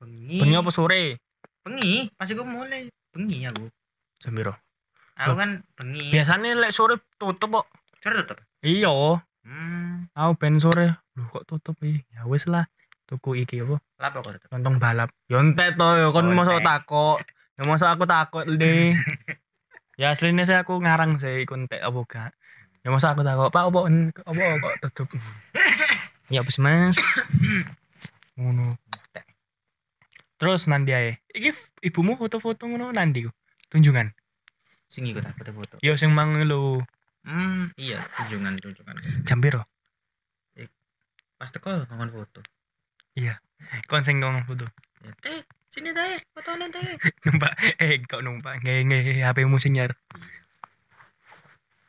[0.00, 0.36] Bengi.
[0.40, 1.20] Bengi apa sore?
[1.62, 2.08] Bengi.
[2.16, 2.88] Pas iku mulai.
[3.12, 3.68] Bengi aku.
[4.24, 4.56] Jam piro?
[5.20, 6.08] Aku kan bengi.
[6.08, 7.66] Biasanya lek sore tutup kok.
[8.00, 8.40] Sore tutup?
[8.64, 9.20] Iya.
[9.44, 10.08] Hmm.
[10.16, 10.96] Aku ben sore.
[11.16, 12.00] Loh kok tutup iki?
[12.16, 12.64] Ya wis lah.
[13.04, 13.76] Tuku iki apa?
[14.00, 14.48] Lapo kok tutup?
[14.56, 15.12] Lontong balap.
[15.28, 16.08] Ya entek to ya.
[16.08, 17.20] Kon Oh, mosok takok.
[17.60, 18.96] Ya mosok aku takok deh
[20.00, 22.32] ya aslinya saya aku ngarang sih iku entek apa gak.
[22.80, 23.80] Ya mosok aku takok pak apa
[24.24, 25.08] apa kok tutup?
[26.30, 26.94] Ya wis mas.
[28.38, 28.78] Ngono
[30.40, 31.52] terus nanti ae iki
[31.84, 33.30] ibumu foto-foto ngono nanti ku?
[33.68, 34.08] Tunjungan.
[34.88, 36.80] Sing ikut aku foto ya sing mang lho.
[37.28, 38.96] Hmm iya kunjungan kunjungan
[39.28, 39.62] jam piro?
[41.36, 42.40] Pas teko ngomong foto.
[43.86, 44.64] Kon sing ngomong foto.
[45.04, 46.96] Ya teh sini teh fotonya teh.
[47.28, 48.64] Numpak eh kok numpak?
[48.64, 49.92] Nge nge HP mu sing nyar.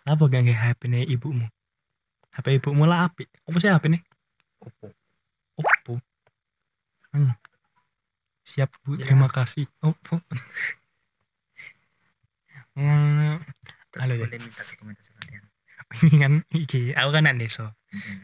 [0.03, 1.47] Apa gak nge HP ne ibumu
[2.35, 3.27] HP ibumu lah apik.
[3.47, 3.99] Apa sih HP ne
[4.59, 4.91] opo
[5.59, 5.93] Oppo.
[7.11, 7.35] Hmm.
[8.51, 8.99] Siap bu.
[8.99, 9.07] Ya.
[9.07, 9.65] terima kasih.
[9.79, 10.19] Oppo
[12.75, 13.39] hmm,
[13.99, 14.23] Halo, ya.
[14.27, 15.43] boleh minta ke komentar sekalian.
[16.07, 17.75] Ini kan iki aku kan nang desa.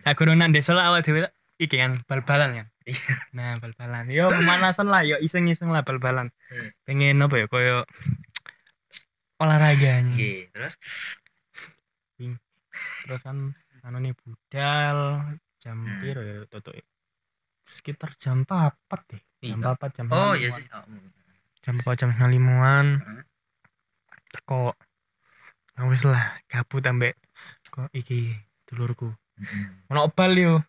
[0.07, 1.27] Aku nang desa lah awal dhewe
[1.59, 2.67] iki kan bal-balan kan?
[2.87, 3.13] Iya.
[3.35, 4.07] nah bal-balan.
[4.07, 6.31] Yo pemanasan lah yo iseng-iseng lah bal-balan.
[6.47, 6.71] Hmm.
[6.87, 7.83] pengen apa ya koyo
[9.43, 10.15] olahraganya.
[10.15, 10.73] Iya, terus?
[13.03, 13.51] Terus kan
[13.83, 15.23] anu nih budal
[15.59, 15.99] jam Hmm.
[16.03, 16.75] piro ya tutup
[17.67, 18.79] sekitar jam 4
[19.11, 19.73] deh jam Iya.
[19.73, 20.39] 4 jam oh 5.
[20.39, 20.84] iya sih oh,
[21.62, 23.21] jam 4 jam 5an Hmm.
[24.30, 24.73] teko
[25.73, 27.13] ya wis lah gabut ambek
[27.67, 28.34] kok iki
[28.65, 29.88] dulurku Mm-mm.
[29.88, 30.65] ono bal yo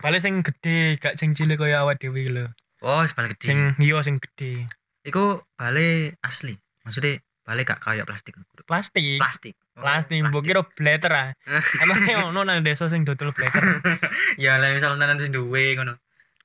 [0.00, 2.48] bal sing gede gak sing cilik kaya awak dhewe iki lho
[2.80, 4.66] oh sebalik gede sing iya sing gede
[5.02, 6.54] Iku bale asli.
[6.86, 8.38] Maksudnya bale gak kayak plastik.
[8.70, 9.58] plastik Plastik.
[9.74, 11.28] Oh, plastik mbok kira blater ah
[11.82, 11.98] emang
[12.30, 13.82] ono nang desa sing dodol blater
[14.38, 15.98] ya lah misal nanti sing duwe ngono.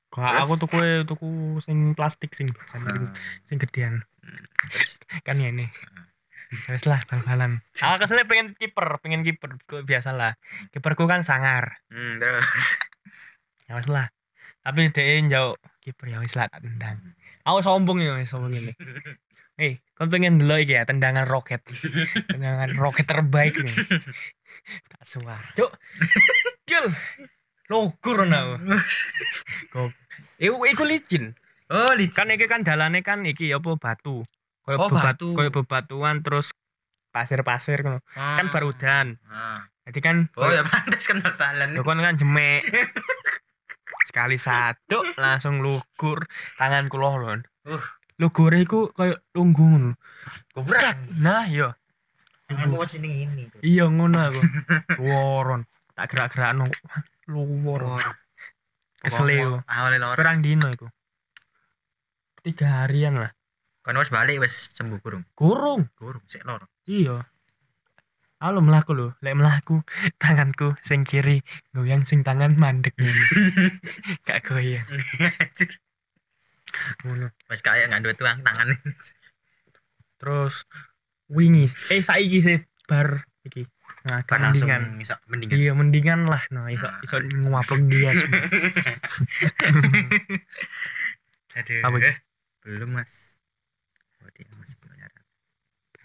[0.08, 0.40] Kok Terus?
[0.40, 1.28] aku tuku tuku
[1.60, 3.12] sing plastik sing sing, Ah.
[3.44, 4.90] sing gedean Hmm, Terus
[5.26, 5.68] kan ya ini
[6.68, 7.60] Wes lah bal-balan.
[7.76, 9.60] Aku ke sini pengen kiper, pengen kiper.
[9.68, 10.32] Kok biasa lah.
[10.72, 11.76] Kiperku kan sangar.
[11.92, 12.48] hmm, terus.
[13.68, 14.08] Ya wes lah.
[14.64, 17.04] Tapi dia jauh kiper ya wes lah tak tendang.
[17.44, 18.72] Aku sombong ya wes sombong ini.
[19.58, 21.60] Eh, kau pengen dulu iki ya tendangan roket.
[22.30, 23.74] tendangan roket terbaik nih.
[24.94, 25.42] tak suar.
[25.52, 25.74] Cuk.
[26.64, 26.94] Gil.
[27.68, 28.56] Logur nah.
[29.72, 29.92] Kok
[30.38, 31.34] Iku iku licin.
[31.68, 32.14] oh, licin.
[32.16, 34.24] Kan iki kan dalane kan iki apa batu.
[34.64, 35.28] Kayak Oh, bebat, batu.
[35.34, 36.52] kayak bebatuan terus
[37.10, 38.00] pasir-pasir ngono.
[38.14, 39.16] Kan baru udan.
[39.28, 39.66] Ah.
[39.88, 41.76] Jadi kan Oh ya pantas kan bal-balan.
[41.76, 42.62] Kan kan jemek.
[44.08, 46.24] Sekali satu langsung lugur
[46.56, 47.40] tangan kulo lon.
[47.68, 47.80] Uh.
[48.18, 49.90] Lugur iku koyo lunggu ngono.
[50.56, 50.96] Gobrak.
[51.20, 51.72] Nah, iya.
[52.48, 53.28] Aku wis ini.
[53.60, 54.40] Iya ngono aku.
[55.04, 55.68] Woron.
[55.94, 56.70] Tak gerak-gerakno.
[57.28, 58.00] Luwor.
[59.04, 59.60] Kesel yo.
[59.68, 60.16] Awalnya lor.
[60.16, 60.88] Perang dino iku.
[62.40, 63.30] Tiga harian lah.
[63.84, 65.24] Kan wis balik wis sembuh kurung.
[65.36, 65.92] Kurung.
[65.94, 66.64] Kurung sik lor.
[66.88, 67.20] Iya.
[68.38, 69.82] Halo melaku lho, lek melaku
[70.22, 71.42] tanganku sing kiri
[71.74, 73.24] goyang sing tangan mandek ngene.
[74.26, 74.86] Gak goyang.
[77.02, 77.28] Ngono.
[77.50, 78.78] Wis kayak nggak dua tuang tangan.
[80.18, 80.66] terus
[81.30, 82.58] wingi eh saiki sih
[82.90, 83.62] bar iki
[84.08, 85.54] nah Kan mendingan bisa mendingan.
[85.54, 88.40] iya mendingan lah no iso iso nguaplok dia semua.
[91.58, 91.82] Aduh.
[91.84, 92.12] Apa itu?
[92.64, 93.12] Belum mas.
[94.24, 95.24] Oh dia masih belum nyadar.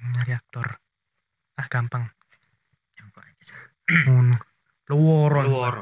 [0.04, 0.68] nyari aktor
[1.56, 2.12] ah gampang
[2.94, 3.56] Jongkok aja.
[4.12, 4.36] Ngono
[4.92, 5.76] luworon Luar.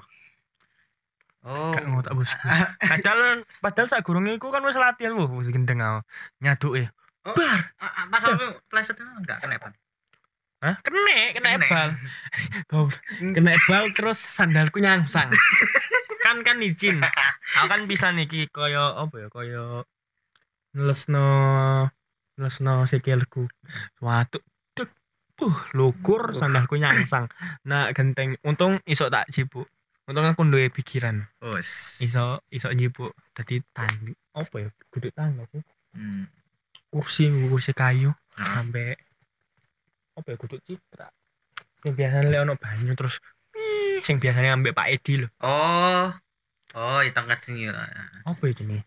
[1.42, 1.74] Oh.
[1.74, 2.38] gak ngotak bosku
[2.86, 6.06] padahal padahal sak gurunge iku kan wis latihan wuh wis gendeng aku
[6.38, 6.86] nyaduk e
[7.22, 9.74] Oh, bar ah, ah, Pas aku pleset enggak kena pan.
[10.62, 10.76] Hah?
[10.86, 11.68] Kene kena Kena.
[11.68, 11.90] bal
[12.70, 13.02] Goblok.
[13.36, 15.30] kena bal terus sandalku nyangsang.
[16.26, 17.02] Kan kan licin.
[17.58, 19.84] Aku kan bisa niki koyo apa ya koyo
[20.78, 21.28] ngelesno
[22.38, 23.50] ngelesno sikilku.
[24.00, 24.40] Waduh
[24.78, 24.94] dek
[25.34, 27.26] puh lukur sandalku nyangsang.
[27.66, 29.66] Nah genteng untung iso tak jipuk.
[30.06, 31.26] Untung aku duwe pikiran.
[31.42, 31.98] Us.
[32.00, 33.18] iso iso jipuk.
[33.34, 33.90] Dadi tang
[34.38, 35.66] apa ya kudu tangga sih.
[35.92, 36.24] Hmm.
[36.88, 38.96] kursi kursi kayu sampai
[40.12, 41.08] apa ya kudu citra
[41.82, 43.18] sing biasanya lek ono banyu terus
[44.02, 46.12] sing biasanya ambek Pak Edi lho Oh.
[46.72, 47.68] Oh, itu tongkat sini.
[47.68, 48.80] apa itu nih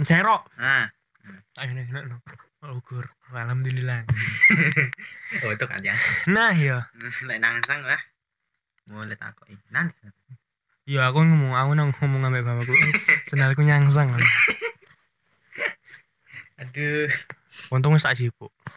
[0.00, 0.88] serok Nah.
[1.60, 2.16] ayo nih nek no
[2.72, 4.02] ukur alhamdulillah
[5.44, 6.08] Oh, itu kan biasa.
[6.26, 6.88] nah iya
[7.28, 8.00] Lek nangsang lah.
[8.88, 9.52] Mulai takoki.
[9.68, 10.08] Nanti.
[10.88, 12.92] iya aku ngomong aku nang ngomong ambek bapakku eh,
[13.28, 14.08] sendalku nyangsang
[16.58, 17.04] Aduh.
[17.70, 18.72] untung wis tak jipuk Ah,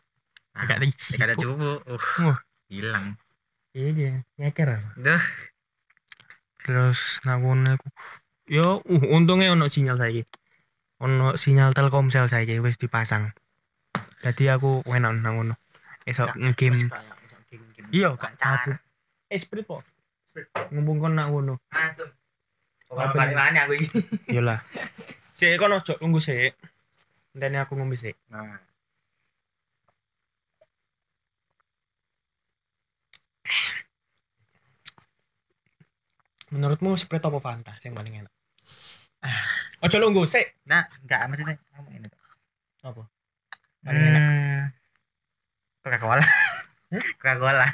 [0.56, 1.80] gak ada Gak ada cupu.
[1.88, 2.38] Uh.
[2.72, 3.20] Hilang.
[3.72, 4.88] iya dia nyeker aku.
[5.00, 5.24] Duh.
[6.62, 7.88] terus nakune aku
[8.46, 10.28] yo uh untungnya ono sinyal saiki
[11.02, 13.34] ono sinyal Telkomsel saiki wis dipasang.
[14.22, 15.56] Jadi aku enak nang ngono.
[16.06, 16.86] Esok ngegame.
[17.90, 18.78] Iya, gak cabut.
[19.34, 19.82] Eh, Spirit po.
[20.70, 21.58] Ngumpul kon nang ngono.
[21.74, 22.08] Langsung.
[22.92, 23.88] Apa balik aku ini?
[24.30, 24.60] Iyalah.
[25.38, 26.54] Sik kon ojo tunggu sik.
[27.34, 28.14] Enteni aku ngombe sik.
[28.30, 28.62] Nah.
[36.52, 38.34] Menurutmu Sprite apa Fanta yang paling enak?
[39.82, 40.60] Ojo nunggu sik.
[40.68, 42.10] Nah, enggak maksudnya ngomong ini.
[42.84, 43.04] Apa?
[43.88, 44.22] Paling enak.
[44.22, 44.62] Hmm.
[45.82, 46.26] Coca-Cola.
[47.18, 47.68] Coca-Cola.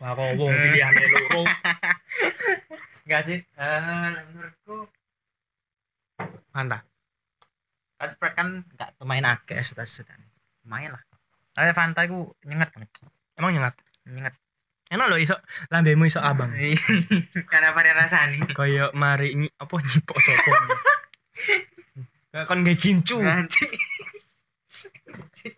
[0.00, 1.42] Wah, kok wong pilihane loro.
[3.04, 3.38] Enggak sih.
[3.44, 4.88] Eh, menurutku
[6.50, 6.80] Fanta.
[8.00, 10.16] kan Sprite kan enggak lumayan agak sudah-sudah.
[10.64, 11.02] Lumayan lah.
[11.52, 12.88] Tapi Fanta itu nyengat banget.
[13.36, 13.74] Emang nyengat.
[14.08, 14.34] Nyengat.
[14.90, 15.38] Enak loh iso
[15.70, 16.50] lambemu iso abang.
[17.46, 18.42] Karena pada rasanya.
[18.50, 20.50] Kayak mari nyi apa nyipok sopo.
[22.34, 23.22] Kayak kon gak gincu.
[23.22, 23.70] Nanti.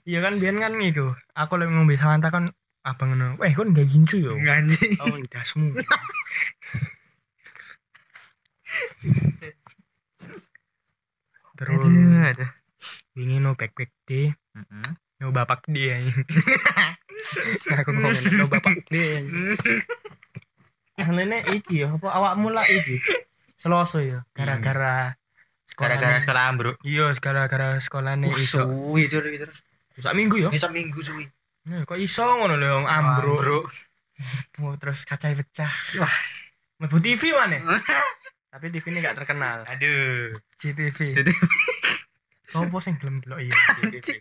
[0.05, 1.09] Iya kan biyen kan gitu.
[1.33, 2.53] Aku lagi ngombe Fanta kan
[2.85, 3.41] abang ngono.
[3.41, 4.37] Weh kon gak gincu yo.
[4.37, 5.01] Nganji.
[5.01, 5.81] Oh, dasmu.
[11.57, 12.51] Terus Aduh,
[13.17, 14.29] wingi no backpack deh.
[14.33, 14.89] Heeh.
[15.23, 16.03] No bapak dia.
[17.79, 19.23] aku ngomong no bapak dia.
[20.99, 22.99] Aslinya iki ya, apa awakmu lah iki.
[23.55, 25.15] Seloso ya, gara-gara
[25.73, 26.77] Gara-gara sekolah ambruk.
[26.85, 28.67] Iya, gara-gara sekolahnya iso.
[28.69, 29.57] suwi suwi terus.
[30.01, 30.49] Sak minggu ya.
[30.53, 31.25] Bisa minggu suwi.
[31.69, 33.71] Nah, kok iso ngono lho wong ambruk.
[34.61, 35.73] Oh, terus kaca pecah.
[35.97, 36.17] Wah.
[36.83, 37.81] Mlebu TV mana?
[38.53, 39.65] Tapi TV ini gak terkenal.
[39.65, 40.37] Aduh.
[40.61, 40.99] JTV.
[41.17, 41.33] Jadi
[42.53, 44.21] Sopo sing gelem delok iya JTV.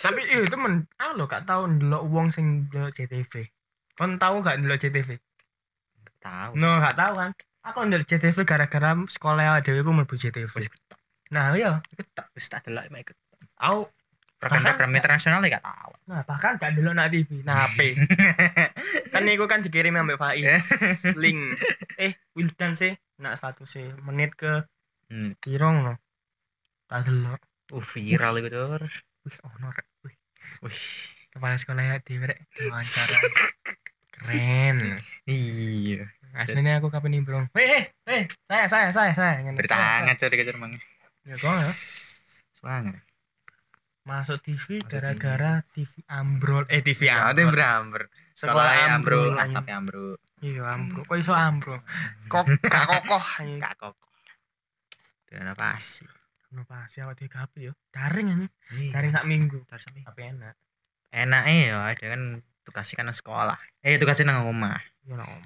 [0.00, 3.44] Tapi iya temen, ah lo gak tau ndelok wong sing ndelok JTV.
[3.92, 5.20] Kon tahu gak ndelok JTV?
[6.22, 6.54] tahu.
[6.54, 7.30] No, gak tahu kan.
[7.66, 10.14] Aku ndelok JTV gara-gara sekolah dhewe ku mlebu.
[10.14, 10.70] Wis
[11.32, 13.16] Nah, iya, ikut tak wis tak delok mek ikut.
[13.56, 13.88] aku
[14.42, 15.92] Program-program internasional ya gak tahu.
[16.10, 17.94] nah bahkan gak ndelok nak TV, nah HP.
[19.14, 20.66] kan iku kan dikirim ambek Faiz
[21.22, 21.38] link.
[21.94, 22.90] Eh, Wildan sih
[23.22, 24.66] nak status menit ke
[25.12, 25.36] Hmm.
[25.44, 25.94] pirong no.
[26.88, 27.36] Tak delok.
[27.68, 28.94] Uh, viral itu terus.
[29.22, 29.86] Wih, ono rek.
[30.02, 30.14] Wih,
[30.62, 30.78] Wih.
[31.30, 33.18] kepala sekolah ya di rek diwawancara.
[34.12, 34.76] Keren.
[35.24, 36.04] Iya.
[36.32, 37.46] Aslinya aku kapan nimbrung.
[37.52, 39.36] Hei, hei, hei, saya, saya, saya, saya.
[39.44, 40.72] Hangat cari kejar mang.
[41.22, 41.72] Ya, kok ya.
[42.56, 42.98] Semangat.
[44.02, 46.66] Masuk TV gara-gara TV ambrol.
[46.66, 47.54] Eh, TV Ya, ada yang ambrol.
[47.54, 48.02] beramber.
[48.34, 49.30] Sekolah ambrol.
[49.30, 50.12] ambrol, atap ambrol.
[50.42, 51.04] Iya, ambrol.
[51.06, 51.78] Kok iso ambrol?
[52.26, 53.24] Kok gak kokoh.
[53.60, 54.10] Gak kokoh.
[55.30, 56.08] Dan apa sih?
[56.52, 57.72] Kenapa sih awak tiga HP yo?
[57.88, 58.46] Daring ini.
[58.76, 58.92] Iya.
[58.92, 59.64] Daring sak minggu.
[59.64, 60.12] Terus apa?
[60.12, 60.54] Tapi enak.
[61.08, 62.22] Enak ya, ada kan
[62.62, 63.56] tugasnya kan nang sekolah.
[63.80, 64.76] Eh, tugasnya nang rumah.
[65.08, 65.44] Ya lah, Om.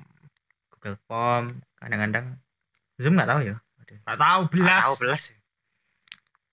[0.74, 1.44] Google Form,
[1.78, 2.42] kadang-kadang
[2.98, 3.56] Zoom nggak tahu ya.
[3.86, 3.94] Ada.
[4.02, 4.66] Gak tahu belas.
[4.66, 5.22] Nggak tahu belas.
[5.30, 5.36] ya.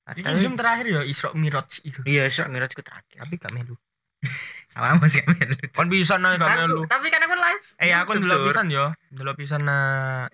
[0.04, 2.00] Ada- Zoom terakhir ya Isra Miraj itu.
[2.06, 3.18] Iya, Isra Miraj itu terakhir.
[3.26, 3.74] Tapi gak melu.
[4.74, 5.66] Sama masih kami lucu.
[5.74, 6.86] Kon bisa nih gak melu.
[6.86, 7.66] Tapi kan aku live.
[7.82, 8.54] Eh aku Cur.
[8.54, 9.78] pisan yo, ndelok pisan na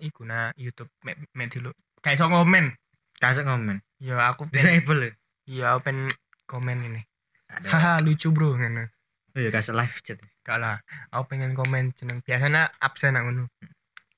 [0.04, 1.72] iku na YouTube mek mek dulu.
[2.04, 2.76] Kayak iso komen.
[3.20, 3.84] Kasih komen.
[4.00, 5.12] Ya aku pengen, Disable ya.
[5.46, 6.08] iya aku pengen
[6.48, 7.02] komen ini.
[7.50, 8.88] Haha lucu bro ngono.
[9.36, 10.18] Oh iya, kasih live chat.
[10.48, 10.80] Gak lah,
[11.12, 13.44] aku pengen komen jeneng biasanya absen nang ngono.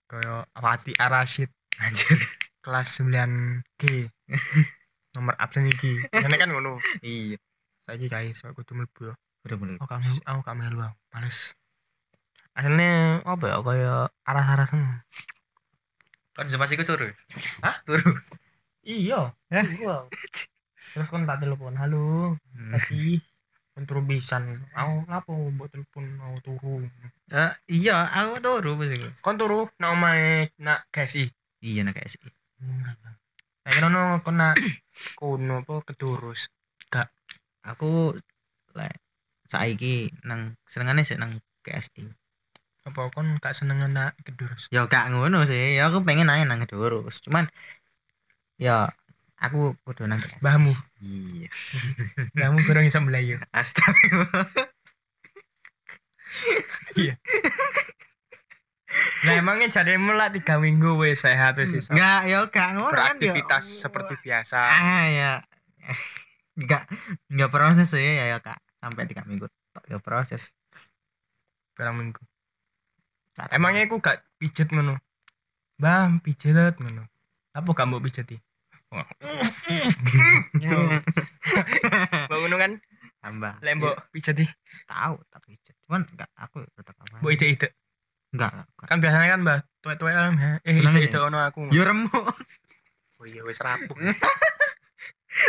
[0.05, 1.49] Kaya Wati Arasid
[1.81, 2.19] Anjir.
[2.61, 4.05] kelas 9G.
[5.17, 5.97] Nomor absen iki.
[6.13, 6.77] Ngene kan ngono.
[7.01, 7.41] Iya.
[7.89, 9.13] Saiki guys, aku kudu mlebu yo.
[9.49, 9.75] Udah mulai.
[9.81, 10.95] Aku gak melu, aku gak melu, aku.
[11.11, 11.37] males.
[12.53, 14.95] Aslinya apa ya kayak aras-aras ngono.
[16.37, 17.09] Kan zaman iku turu.
[17.65, 17.81] Hah?
[17.83, 18.11] Turu.
[18.81, 19.29] Iya.
[19.53, 19.65] Hah?
[19.65, 19.95] Iya.
[20.91, 22.35] Terus kon tak telepon, halo.
[22.51, 22.71] Hmm.
[22.73, 23.21] Tapi
[23.71, 24.65] kon turu pisan.
[24.75, 26.83] Aku ngapo mbok telepon mau turu.
[27.31, 29.09] Eh, iya, aku turu iku.
[29.23, 31.31] Kon turu nak omahe nak KSI.
[31.63, 32.19] Iya nak kayak sih.
[32.61, 34.57] Nah, kira no kon nak
[35.19, 36.49] kono apa kedurus.
[37.61, 38.17] Aku
[38.73, 38.97] lek
[39.45, 42.09] saiki nang senengane sih nang KSI.
[42.81, 44.65] Apa kon gak seneng nak kedurus?
[44.73, 47.21] Ya gak ngono sih, ya aku pengen aja nang Kedurus.
[47.21, 47.45] Cuman
[48.61, 48.93] ya
[49.41, 50.37] aku kudu nang KSI.
[50.37, 51.49] Mbahmu, Iya.
[52.37, 53.41] mbahmu kurang iso melayu.
[53.49, 54.45] Astagfirullah.
[59.21, 61.93] Nah, emangnya jadimu lah tiga minggu wes sehat wes iso.
[61.93, 63.31] Enggak, ya gak ngono kan ya.
[63.31, 64.57] Beraktivitas seperti biasa.
[64.61, 65.31] ah ya.
[66.59, 66.83] Enggak
[67.31, 68.59] enggak proses sih ya ya Kak.
[68.83, 70.43] Sampai tiga minggu tok ya proses.
[71.73, 72.19] Berapa minggu?
[73.49, 74.99] Emangnya aku gak pijet ngono.
[75.79, 77.07] Bang, pijet ngono.
[77.55, 78.35] Apa gak mau pijeti?
[82.27, 82.71] Mbak ngono kan,
[83.23, 83.53] tambah.
[83.63, 84.45] lek mbok pijeti,
[84.83, 85.55] tahu tapi
[85.87, 87.23] cuman enggak aku tetap apa.
[87.23, 87.71] mbok ide-ide.
[88.35, 88.51] Enggak.
[88.51, 88.87] enggak.
[88.91, 90.35] Kan biasanya kan mbak tuwek-tuwek kan,
[90.67, 91.71] eh Seneng ide-ide ono aku.
[91.71, 92.11] Ya remuk.
[93.21, 93.95] Oh iya wis rapuh.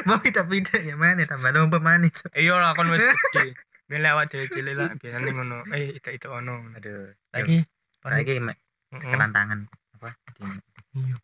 [0.06, 2.30] mau kita pindah ya mana tambah lomba mana Cok?
[2.38, 3.02] iya lah kon wis
[3.34, 3.58] gede
[3.90, 7.66] ben lewat dhewe cilik lah biasane ngono eh itu itu ono aduh lagi
[8.06, 9.02] Heeh.
[9.02, 9.58] tekan tangan
[9.98, 10.42] apa di
[11.02, 11.16] iya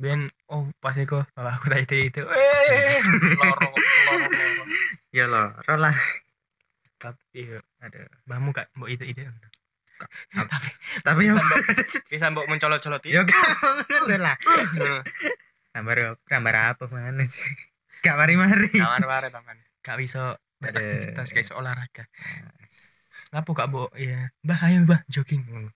[0.00, 3.00] ben oh pas iku bapak aku tak itu eh.
[3.36, 3.68] Loro
[4.06, 4.64] loro loro
[5.10, 5.96] ya lo rolah
[7.00, 9.24] tapi iya aduh mbahmu gak mbok itu itu.
[11.00, 11.34] Tapi ya.
[12.12, 14.36] bisa mbok mencolot-colot ya itu kan lah.
[15.74, 17.50] Gambar gambar apa mana sih
[18.04, 18.36] gak mari.
[18.36, 22.04] Mari kamar mare taman gak bisa beraktivitas kayak olahraga.
[23.32, 23.96] Lapo gak mbok
[24.44, 25.72] mbah ayo mbah jogging.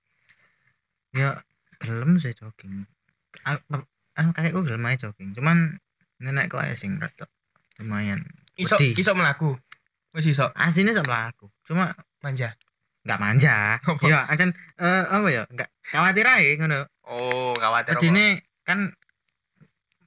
[1.17, 1.41] Ya
[1.81, 2.85] gelem sih jogging
[4.15, 5.79] ah kayak gue aja jogging cuman
[6.23, 7.27] nenek kok sing rada
[7.83, 8.23] lumayan.
[8.55, 8.95] Iso Wedi.
[8.95, 9.59] iso melaku
[10.15, 12.55] wis iso aslinya sama aku cuma manja?
[13.03, 13.55] Nggak manja.
[13.83, 14.07] Apa?
[14.07, 15.43] ya ancen eh apa ya?
[15.51, 16.81] Nggak khawatir aja ngono.
[17.05, 18.95] Oh khawatir ini kan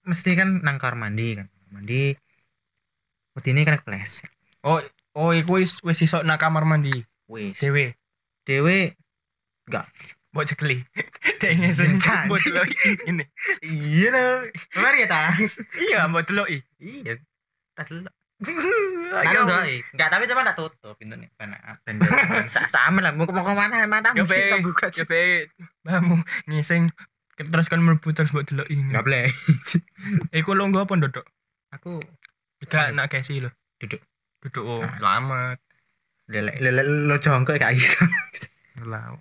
[0.08, 2.16] mesti kan nang kamar mandi kan Kamar mandi
[3.36, 4.32] Wedi ini kan kepleset
[4.64, 4.80] oh
[5.14, 7.04] oh iku wis wis iso nang kamar mandi?
[7.28, 7.60] Wis.
[7.60, 8.00] Dewe
[8.48, 8.96] dewe
[9.68, 9.84] mbok
[10.46, 10.86] cekli
[11.42, 12.28] ngesen Jangan.
[12.30, 12.76] mbok deloki
[13.10, 13.26] ini
[13.66, 14.46] iya loh
[14.78, 15.24] mari ya ta?
[15.80, 17.18] Iya mbok deloki iya.
[17.78, 18.10] Tak dulu
[19.18, 19.42] ayo.
[19.42, 19.66] enggak
[19.98, 21.58] enggak tapi teman tak tutup pintu nih karena
[22.46, 23.10] sa- sama lah.
[23.18, 25.50] Mau ke mana mata Ya, mesti tak buka be
[25.82, 26.86] mbahmu ngising.
[27.38, 29.30] Terus kan mlebu terus mbok deloki nggak boleh.
[30.38, 31.26] Iku longgo apa ndodok?
[31.74, 31.98] Aku.
[32.70, 33.50] Gak nak kesi lho.
[33.82, 34.02] Duduk.
[34.46, 34.82] duduk oh.
[34.86, 34.98] Ah.
[35.02, 35.58] lama.
[36.30, 38.02] Lele lele lo jongkok gak iso.
[38.86, 39.18] Lah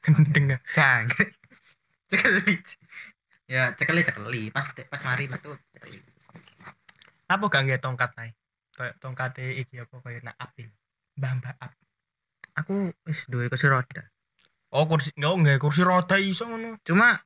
[0.04, 1.30] gendeng jangkrik.
[2.10, 2.54] Cekeli
[3.50, 4.42] ya cekeli cekeli.
[4.54, 6.00] Pas pas mari metu cekeli.
[7.30, 8.34] Apa gak nggak tongkat naik
[8.74, 10.72] kayak tongkat iki apa kayak nak apil
[11.20, 11.72] mbah mbah ap
[12.56, 14.08] aku wis duwe kursi roda.
[14.72, 16.80] Oh kursi nggak nggak kursi roda iso ngono.
[16.80, 17.20] Cuma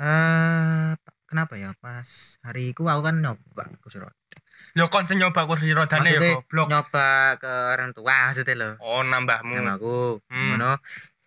[0.00, 0.96] eh
[1.28, 1.76] kenapa ya?
[1.76, 4.16] Pas hari itu aku kan nyoba kursi roda.
[4.72, 6.66] Yo kon nyoba kursi rodane maksudnya ya goblok.
[6.72, 9.54] nyoba ke orang tua maksudnya lo oh nambahmu.
[9.60, 9.94] Sama aku
[10.32, 10.56] Hmm.
[10.56, 10.70] ngono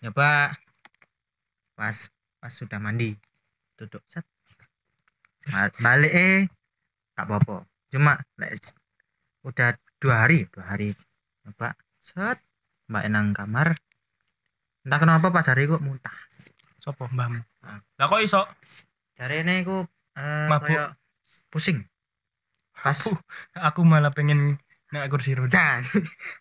[0.05, 0.53] nyoba.
[1.73, 1.97] Pas
[2.37, 3.17] pas sudah mandi.
[3.73, 4.21] Duduk set.
[5.49, 6.39] Ba- balik eh.
[7.17, 8.19] Tak apa cuma
[9.41, 10.93] udah dua hari dua hari
[11.41, 12.37] nyoba set.
[12.85, 13.73] Mbak nang kamar.
[14.85, 16.13] Entah kenapa pas hari kok muntah.
[16.77, 17.81] Sopo mbahmu Ah.
[17.97, 18.45] lah kok iso?
[19.17, 20.93] Cari ini aku eh, Mabuk.
[21.49, 21.81] pusing.
[22.77, 23.17] Pas Aku-
[23.57, 24.61] aku malah pengen
[24.97, 25.81] nak kursi roda Jangan.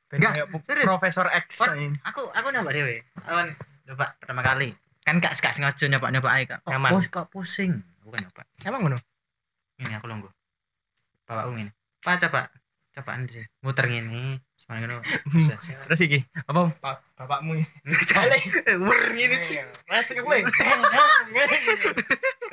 [0.07, 1.99] pengen Nggak, kayak profesor X Kon- ini.
[2.03, 3.49] aku aku nyoba dewe aku kan
[3.85, 4.71] nyoba pertama kali.
[5.03, 6.91] Kan gak gak sengaja nyoba nyoba aja kok Nyaman.
[6.91, 7.83] pus kok pusing?
[8.01, 8.43] Aku kan nyoba.
[8.63, 8.99] Emang ngono?
[9.77, 10.31] Ini aku longgo
[11.25, 12.49] bapakku ini pak coba.
[12.95, 15.03] Cobaan sih muter gini semuanya ngono.
[15.83, 16.23] Terus iki?
[16.47, 16.71] Apa?
[16.79, 17.67] Pa- bapakmu ini?
[18.71, 20.39] Wer gini sih masih gue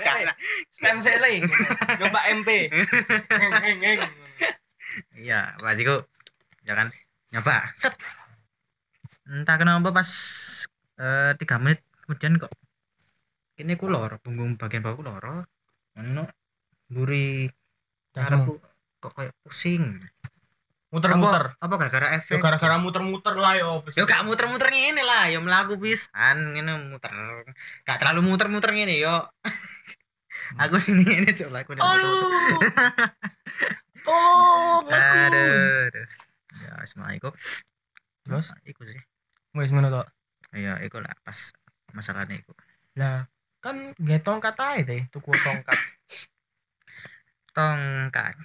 [0.01, 0.33] Gak-
[0.73, 1.45] stem sele
[2.01, 2.49] nyoba MP
[5.15, 6.03] iya bajiku
[6.67, 6.91] ya kan?
[7.31, 7.95] Nyoba set.
[9.27, 10.09] Entah kenapa pas
[10.99, 12.51] eh, tiga menit kemudian kok
[13.61, 15.45] ini ku loro punggung bagian bawahku loro
[15.95, 16.23] ono
[16.89, 17.47] buri
[18.11, 18.59] karepku
[19.01, 19.97] kok kayak pusing.
[20.91, 21.55] Muter-muter.
[21.55, 22.37] Apa, apa gara-gara yo efek?
[22.43, 27.11] gara-gara muter-muter lah yo Yo gak muter-muter ngene lah, yo mlaku pisan ngene muter.
[27.87, 29.23] Gak terlalu muter-muter ngene yo.
[30.59, 31.79] aku sini cok lah aku.
[34.05, 36.07] Tolong aku Aduh, aduh.
[36.61, 37.29] Ya semua iku.
[38.27, 38.53] Terus?
[38.65, 38.99] iku sih.
[39.57, 40.07] wis ngono tok
[40.51, 41.51] Iya, iku lah pas
[41.91, 42.51] masalahnya iku.
[42.99, 43.23] lah
[43.61, 45.79] kan nggak tongkat aja deh tuku tongkat
[47.55, 48.35] Tongkat.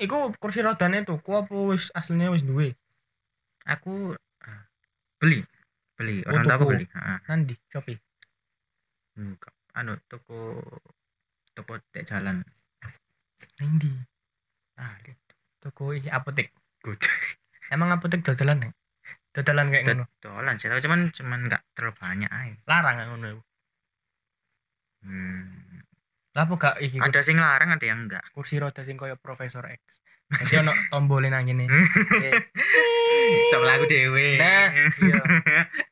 [0.00, 2.74] Iku kursi rodane tuku apa wis aslinya wis duwe
[3.66, 4.62] Aku eh,
[5.22, 5.44] beli.
[5.94, 6.64] Beli, Oh, orang tuku.
[6.74, 6.86] beli.
[6.90, 7.18] Heeh.
[7.28, 7.98] nandi Shopee
[9.14, 9.52] Enggak.
[9.76, 10.58] Anu toko
[11.54, 12.42] toko tek jalan.
[13.60, 13.90] nandi
[14.80, 15.18] Ah, lihat.
[15.60, 16.48] tuku iki apotek
[17.74, 18.72] emang apotek dodolan nih
[19.30, 22.56] dodolan kayak ngono Dolan sih, cuman cuman enggak terlalu banyak aja.
[22.66, 23.28] larang kayak ngono.
[25.00, 25.46] Hmm.
[26.30, 28.22] lah apa gak iki Ada sing larang, ada yang enggak.
[28.30, 29.80] kursi roda sing koyo Profesor X
[30.30, 31.66] jadi ono tombolnya nang ngene
[33.50, 34.38] Coba lagu dewe.
[34.38, 35.22] Nah, iya.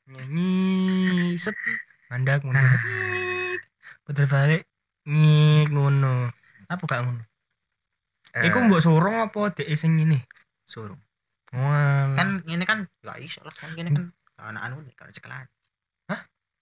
[0.08, 0.50] nyanyi
[1.36, 1.54] set
[2.08, 3.54] mandak ngono Ah.
[4.02, 4.62] puter balik
[5.04, 6.32] ngik ngono
[6.66, 7.22] apa gak ngono
[8.36, 10.18] Eh, iku mbok sorong apa dek sing ini
[10.68, 10.98] suruh.
[11.56, 14.04] Wah, Kan ini kan enggak iso lah kan ini kan
[14.36, 15.46] anak anu nih kalau cekelan.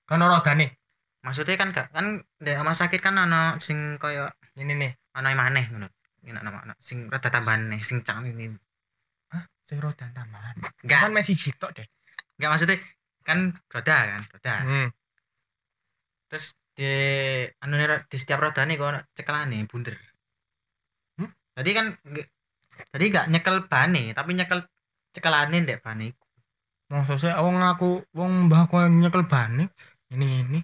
[0.07, 0.79] kan ono rodane
[1.27, 5.41] Maksudnya kan gak kan di rumah sakit kan ana sing kaya ini nih ana yang
[5.43, 5.89] maneh ngono.
[6.23, 8.55] Ini nama ana sing rada tambahan nih sing cang ini.
[9.35, 9.43] Hah?
[9.67, 10.55] sing roda tambahan
[10.87, 11.87] Enggak, kan masih jitok deh
[12.39, 12.79] enggak maksudnya
[13.27, 13.39] kan
[13.75, 14.55] roda kan, roda.
[14.63, 14.89] hmm.
[16.31, 16.47] Terus
[16.79, 16.91] di
[17.59, 19.95] anu nih, di setiap roda nih kok ana cekelan nih bunder.
[21.57, 21.87] Jadi kan
[22.93, 24.61] Jadi gak nyekel bane, tapi nyekel
[25.17, 26.25] cekelane ndek bane iku.
[26.93, 29.73] Maksud saya wong aku wong mbah aku nyekel bane
[30.13, 30.61] ini ini.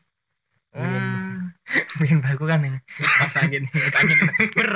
[0.76, 1.56] Hmm.
[2.00, 2.78] bikin baku kan ini.
[3.00, 3.64] Pas angin
[3.96, 4.18] angin
[4.52, 4.70] ber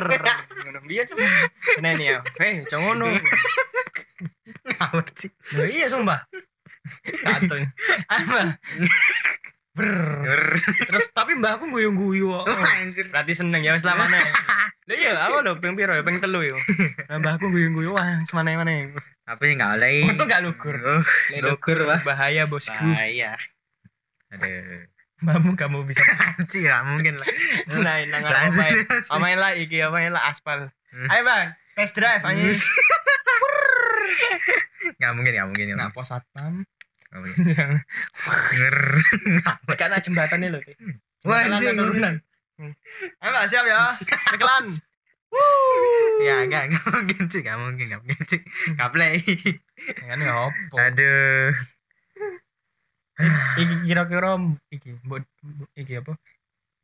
[0.64, 1.28] ngono biar cuma
[1.76, 2.18] ini nih ya.
[2.40, 3.06] Hei jangan ngono.
[4.64, 5.30] Ngawur sih.
[5.52, 6.24] Iya sumpah.
[7.04, 7.56] Kata
[8.16, 8.58] apa
[9.76, 10.56] ber
[10.88, 13.12] terus tapi mbahku guyu guyu Anjir.
[13.12, 14.18] berarti seneng ya wis lah mana
[14.86, 16.54] Lah iya, aku lho ping piro ya ping telu yo.
[17.10, 18.94] Nah, mbahku guyu-guyu wah semana mana.
[19.26, 20.06] Tapi nggak oleh.
[20.06, 20.78] Untung gak lugur.
[20.78, 21.02] Oh,
[21.34, 21.98] Lek lugur wah.
[22.06, 22.70] Bahaya bosku.
[22.70, 23.34] Bahaya.
[24.30, 24.86] Aduh.
[25.26, 26.06] Mbahmu kamu bisa
[26.38, 27.26] Anjir, gak mungkin lah.
[27.82, 28.62] nah nang apa
[29.10, 30.70] Amain lah iki amain lah aspal.
[30.94, 31.08] Hmm.
[31.10, 32.54] Ayo bang, test drive anjing.
[35.02, 35.74] Gak mungkin, gak mungkin.
[35.74, 36.62] Nah, Gak pos satpam.
[39.78, 40.62] Karena jembatan ini loh.
[41.26, 41.76] Wah, anjing.
[41.78, 42.14] turunan.
[42.56, 42.72] Hmm.
[43.20, 43.94] Ayo siap ya.
[44.32, 44.72] Cekelan.
[46.16, 48.40] Ya, gak, gak mungkin sih, gak mungkin, gak mungkin sih.
[48.72, 49.20] Gak play.
[50.00, 50.80] Kan ya opo.
[50.80, 51.52] Aduh.
[53.60, 54.40] Iki kira-kira
[54.72, 55.28] iki mbok
[55.76, 56.16] iki apa?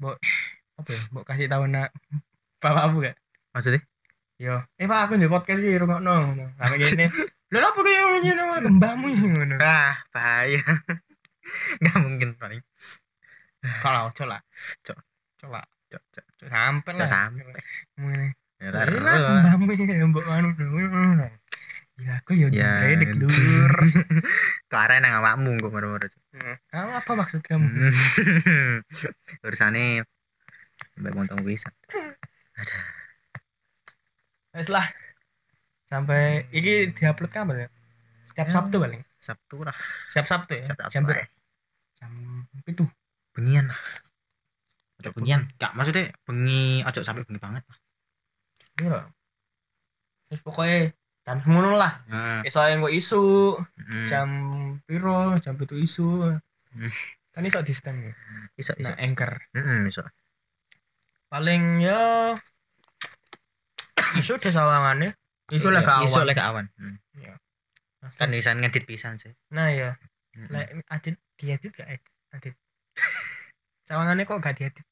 [0.00, 0.16] Mbok
[0.76, 1.00] apa ya?
[1.16, 1.96] Mbok kasih tahu nak
[2.60, 3.16] bapakmu gak?
[3.56, 3.80] Maksudnya?
[4.36, 6.44] Yo, eh Pak aku di podcast iki rungokno ngono.
[6.60, 7.06] Sampe gini.
[7.53, 9.57] Lha apa kaya ngene kembangmu ngono.
[9.61, 10.64] Ah, bahaya.
[11.84, 12.64] Gak mungkin paling.
[13.84, 14.40] Kalau ojo lah.
[14.80, 14.98] Cok.
[15.36, 15.61] Coba.
[15.92, 16.26] Cok, cok.
[16.40, 17.09] Cok sampe Cok lah.
[17.12, 17.44] sampe.
[18.00, 18.26] Ngene.
[18.62, 20.48] Ya, kembangmu ya mbok anu.
[22.00, 22.48] Ya aku Ya,
[22.80, 23.72] ndredeg lur.
[24.72, 26.07] Tuh arah nang awakmu kok moro-moro.
[26.09, 26.22] Cok.
[26.72, 27.68] Kamu apa maksud kamu?
[29.44, 30.09] Urusane
[30.96, 31.68] mbak montong bisa.
[32.57, 32.76] Ada.
[34.57, 34.88] Wes lah.
[35.93, 37.68] Sampai iki diupload kapan ya?
[38.32, 38.53] Setiap Ya.
[38.57, 39.03] Sabtu paling.
[39.20, 39.76] Sabtu lah.
[40.09, 40.64] Setiap Sabtu ya.
[40.64, 41.05] Sabtu Jam
[42.01, 42.11] jam
[42.64, 42.84] itu.
[43.36, 43.80] Bengian lah.
[45.05, 45.53] Ojo bengian.
[45.61, 47.78] Gak maksudnya bengi ojo sampai bengi banget lah.
[48.80, 48.99] Iya.
[50.32, 50.97] Terus pokoknya
[51.28, 51.93] jam semono lah.
[52.09, 52.49] Heeh.
[52.49, 53.22] Iso yang gue isu
[53.61, 54.07] Hmm.
[54.09, 54.28] jam
[54.88, 56.40] piro jam itu isu.
[56.72, 56.93] Hmm.
[57.36, 58.12] Kan iso di stand ya.
[58.57, 58.93] iso iso.
[58.93, 59.32] Nah, anchor.
[59.53, 60.03] Heeh, iso.
[61.28, 62.01] Paling ya
[64.16, 65.12] isu deh sawangannya.
[65.53, 66.26] Isu Iya, Iso kawan.
[66.26, 66.66] lek awan.
[66.80, 66.96] Hmm.
[68.16, 69.30] Kan bisa ngedit pisan sih.
[69.53, 69.94] Nah ya,
[70.48, 72.03] lek adit diedit gak Ed?
[72.32, 72.55] adit.
[73.84, 74.84] Sawangannya kok gak diedit?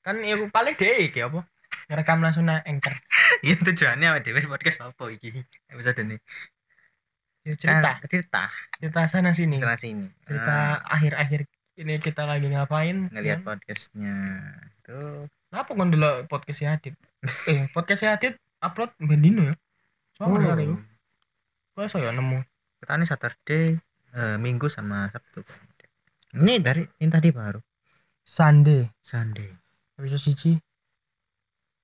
[0.00, 1.44] Kan ya paling deh iki apa?
[1.88, 2.94] Ngerekam langsung nang anchor.
[3.44, 5.36] Iya tujuannya awake dhewe podcast apa iki?
[5.68, 6.16] Episode ini.
[7.44, 8.42] Ya, cerita, Kan, cerita.
[8.80, 9.60] cerita sana sini.
[9.60, 10.08] Sana sini.
[10.24, 11.44] Cerita akhir-akhir
[11.76, 13.12] ini kita lagi ngapain?
[13.12, 13.52] ngelihat kan?
[13.52, 14.16] podcastnya
[14.80, 16.96] tuh Apa kon dulu podcast si Adit?
[17.52, 19.54] eh, podcast si Adit upload bendino ya.
[20.14, 20.76] Soalnya hari itu.
[21.74, 22.38] Kok saya nemu.
[22.84, 23.64] kita nih Saturday
[24.12, 25.40] eh, Minggu sama Sabtu
[26.36, 27.56] ini dari ini tadi baru
[28.20, 28.84] Sunday.
[29.00, 29.48] Sunday
[29.96, 30.58] Bisa siji.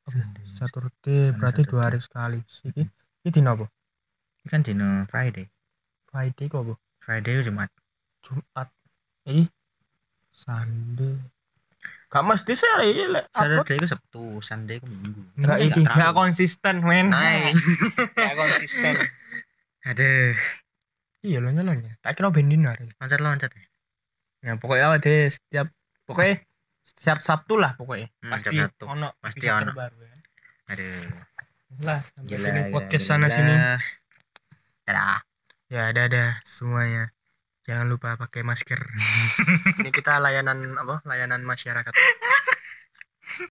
[0.05, 0.45] Sunday.
[0.45, 2.39] Saturday berarti dua hari sekali.
[2.67, 2.85] Iki
[3.25, 3.67] iki dino apa?
[4.41, 5.47] ini kan dino Friday
[6.09, 6.75] Friday kok apa?
[7.01, 7.71] Friday Jumat
[8.21, 8.69] Jumat.
[9.25, 9.49] Iki
[10.37, 11.17] Sunday.
[12.11, 13.63] Gak mesti sih hari ini lek upload.
[13.63, 17.07] Saturday itu Sabtu Sunday itu Minggu Enggak iki, enggak konsisten, men.
[17.15, 17.55] Nah.
[18.19, 18.95] Enggak konsisten.
[19.81, 20.35] aduh
[21.23, 21.97] Iya loncat loncat.
[22.03, 22.91] Tak kira bendino hari.
[22.99, 23.51] loncat loncat
[24.41, 25.69] ya pokoknya deh setiap
[26.09, 26.41] pokoknya
[26.83, 28.09] setiap Sabtu lah pokoknya.
[28.25, 28.85] Hmm, pasti Sabtu.
[28.89, 29.71] ono Pasti ono.
[29.71, 30.15] terbaru ya.
[30.71, 31.07] aduh
[31.87, 33.37] Lah, sampai gila, sini podcast gila, sana gila.
[33.39, 33.55] sini.
[34.83, 35.19] dadah
[35.71, 37.15] Ya, dadah semuanya.
[37.69, 38.81] Jangan lupa pakai masker.
[39.85, 41.05] Ini kita layanan apa?
[41.05, 41.93] Layanan masyarakat.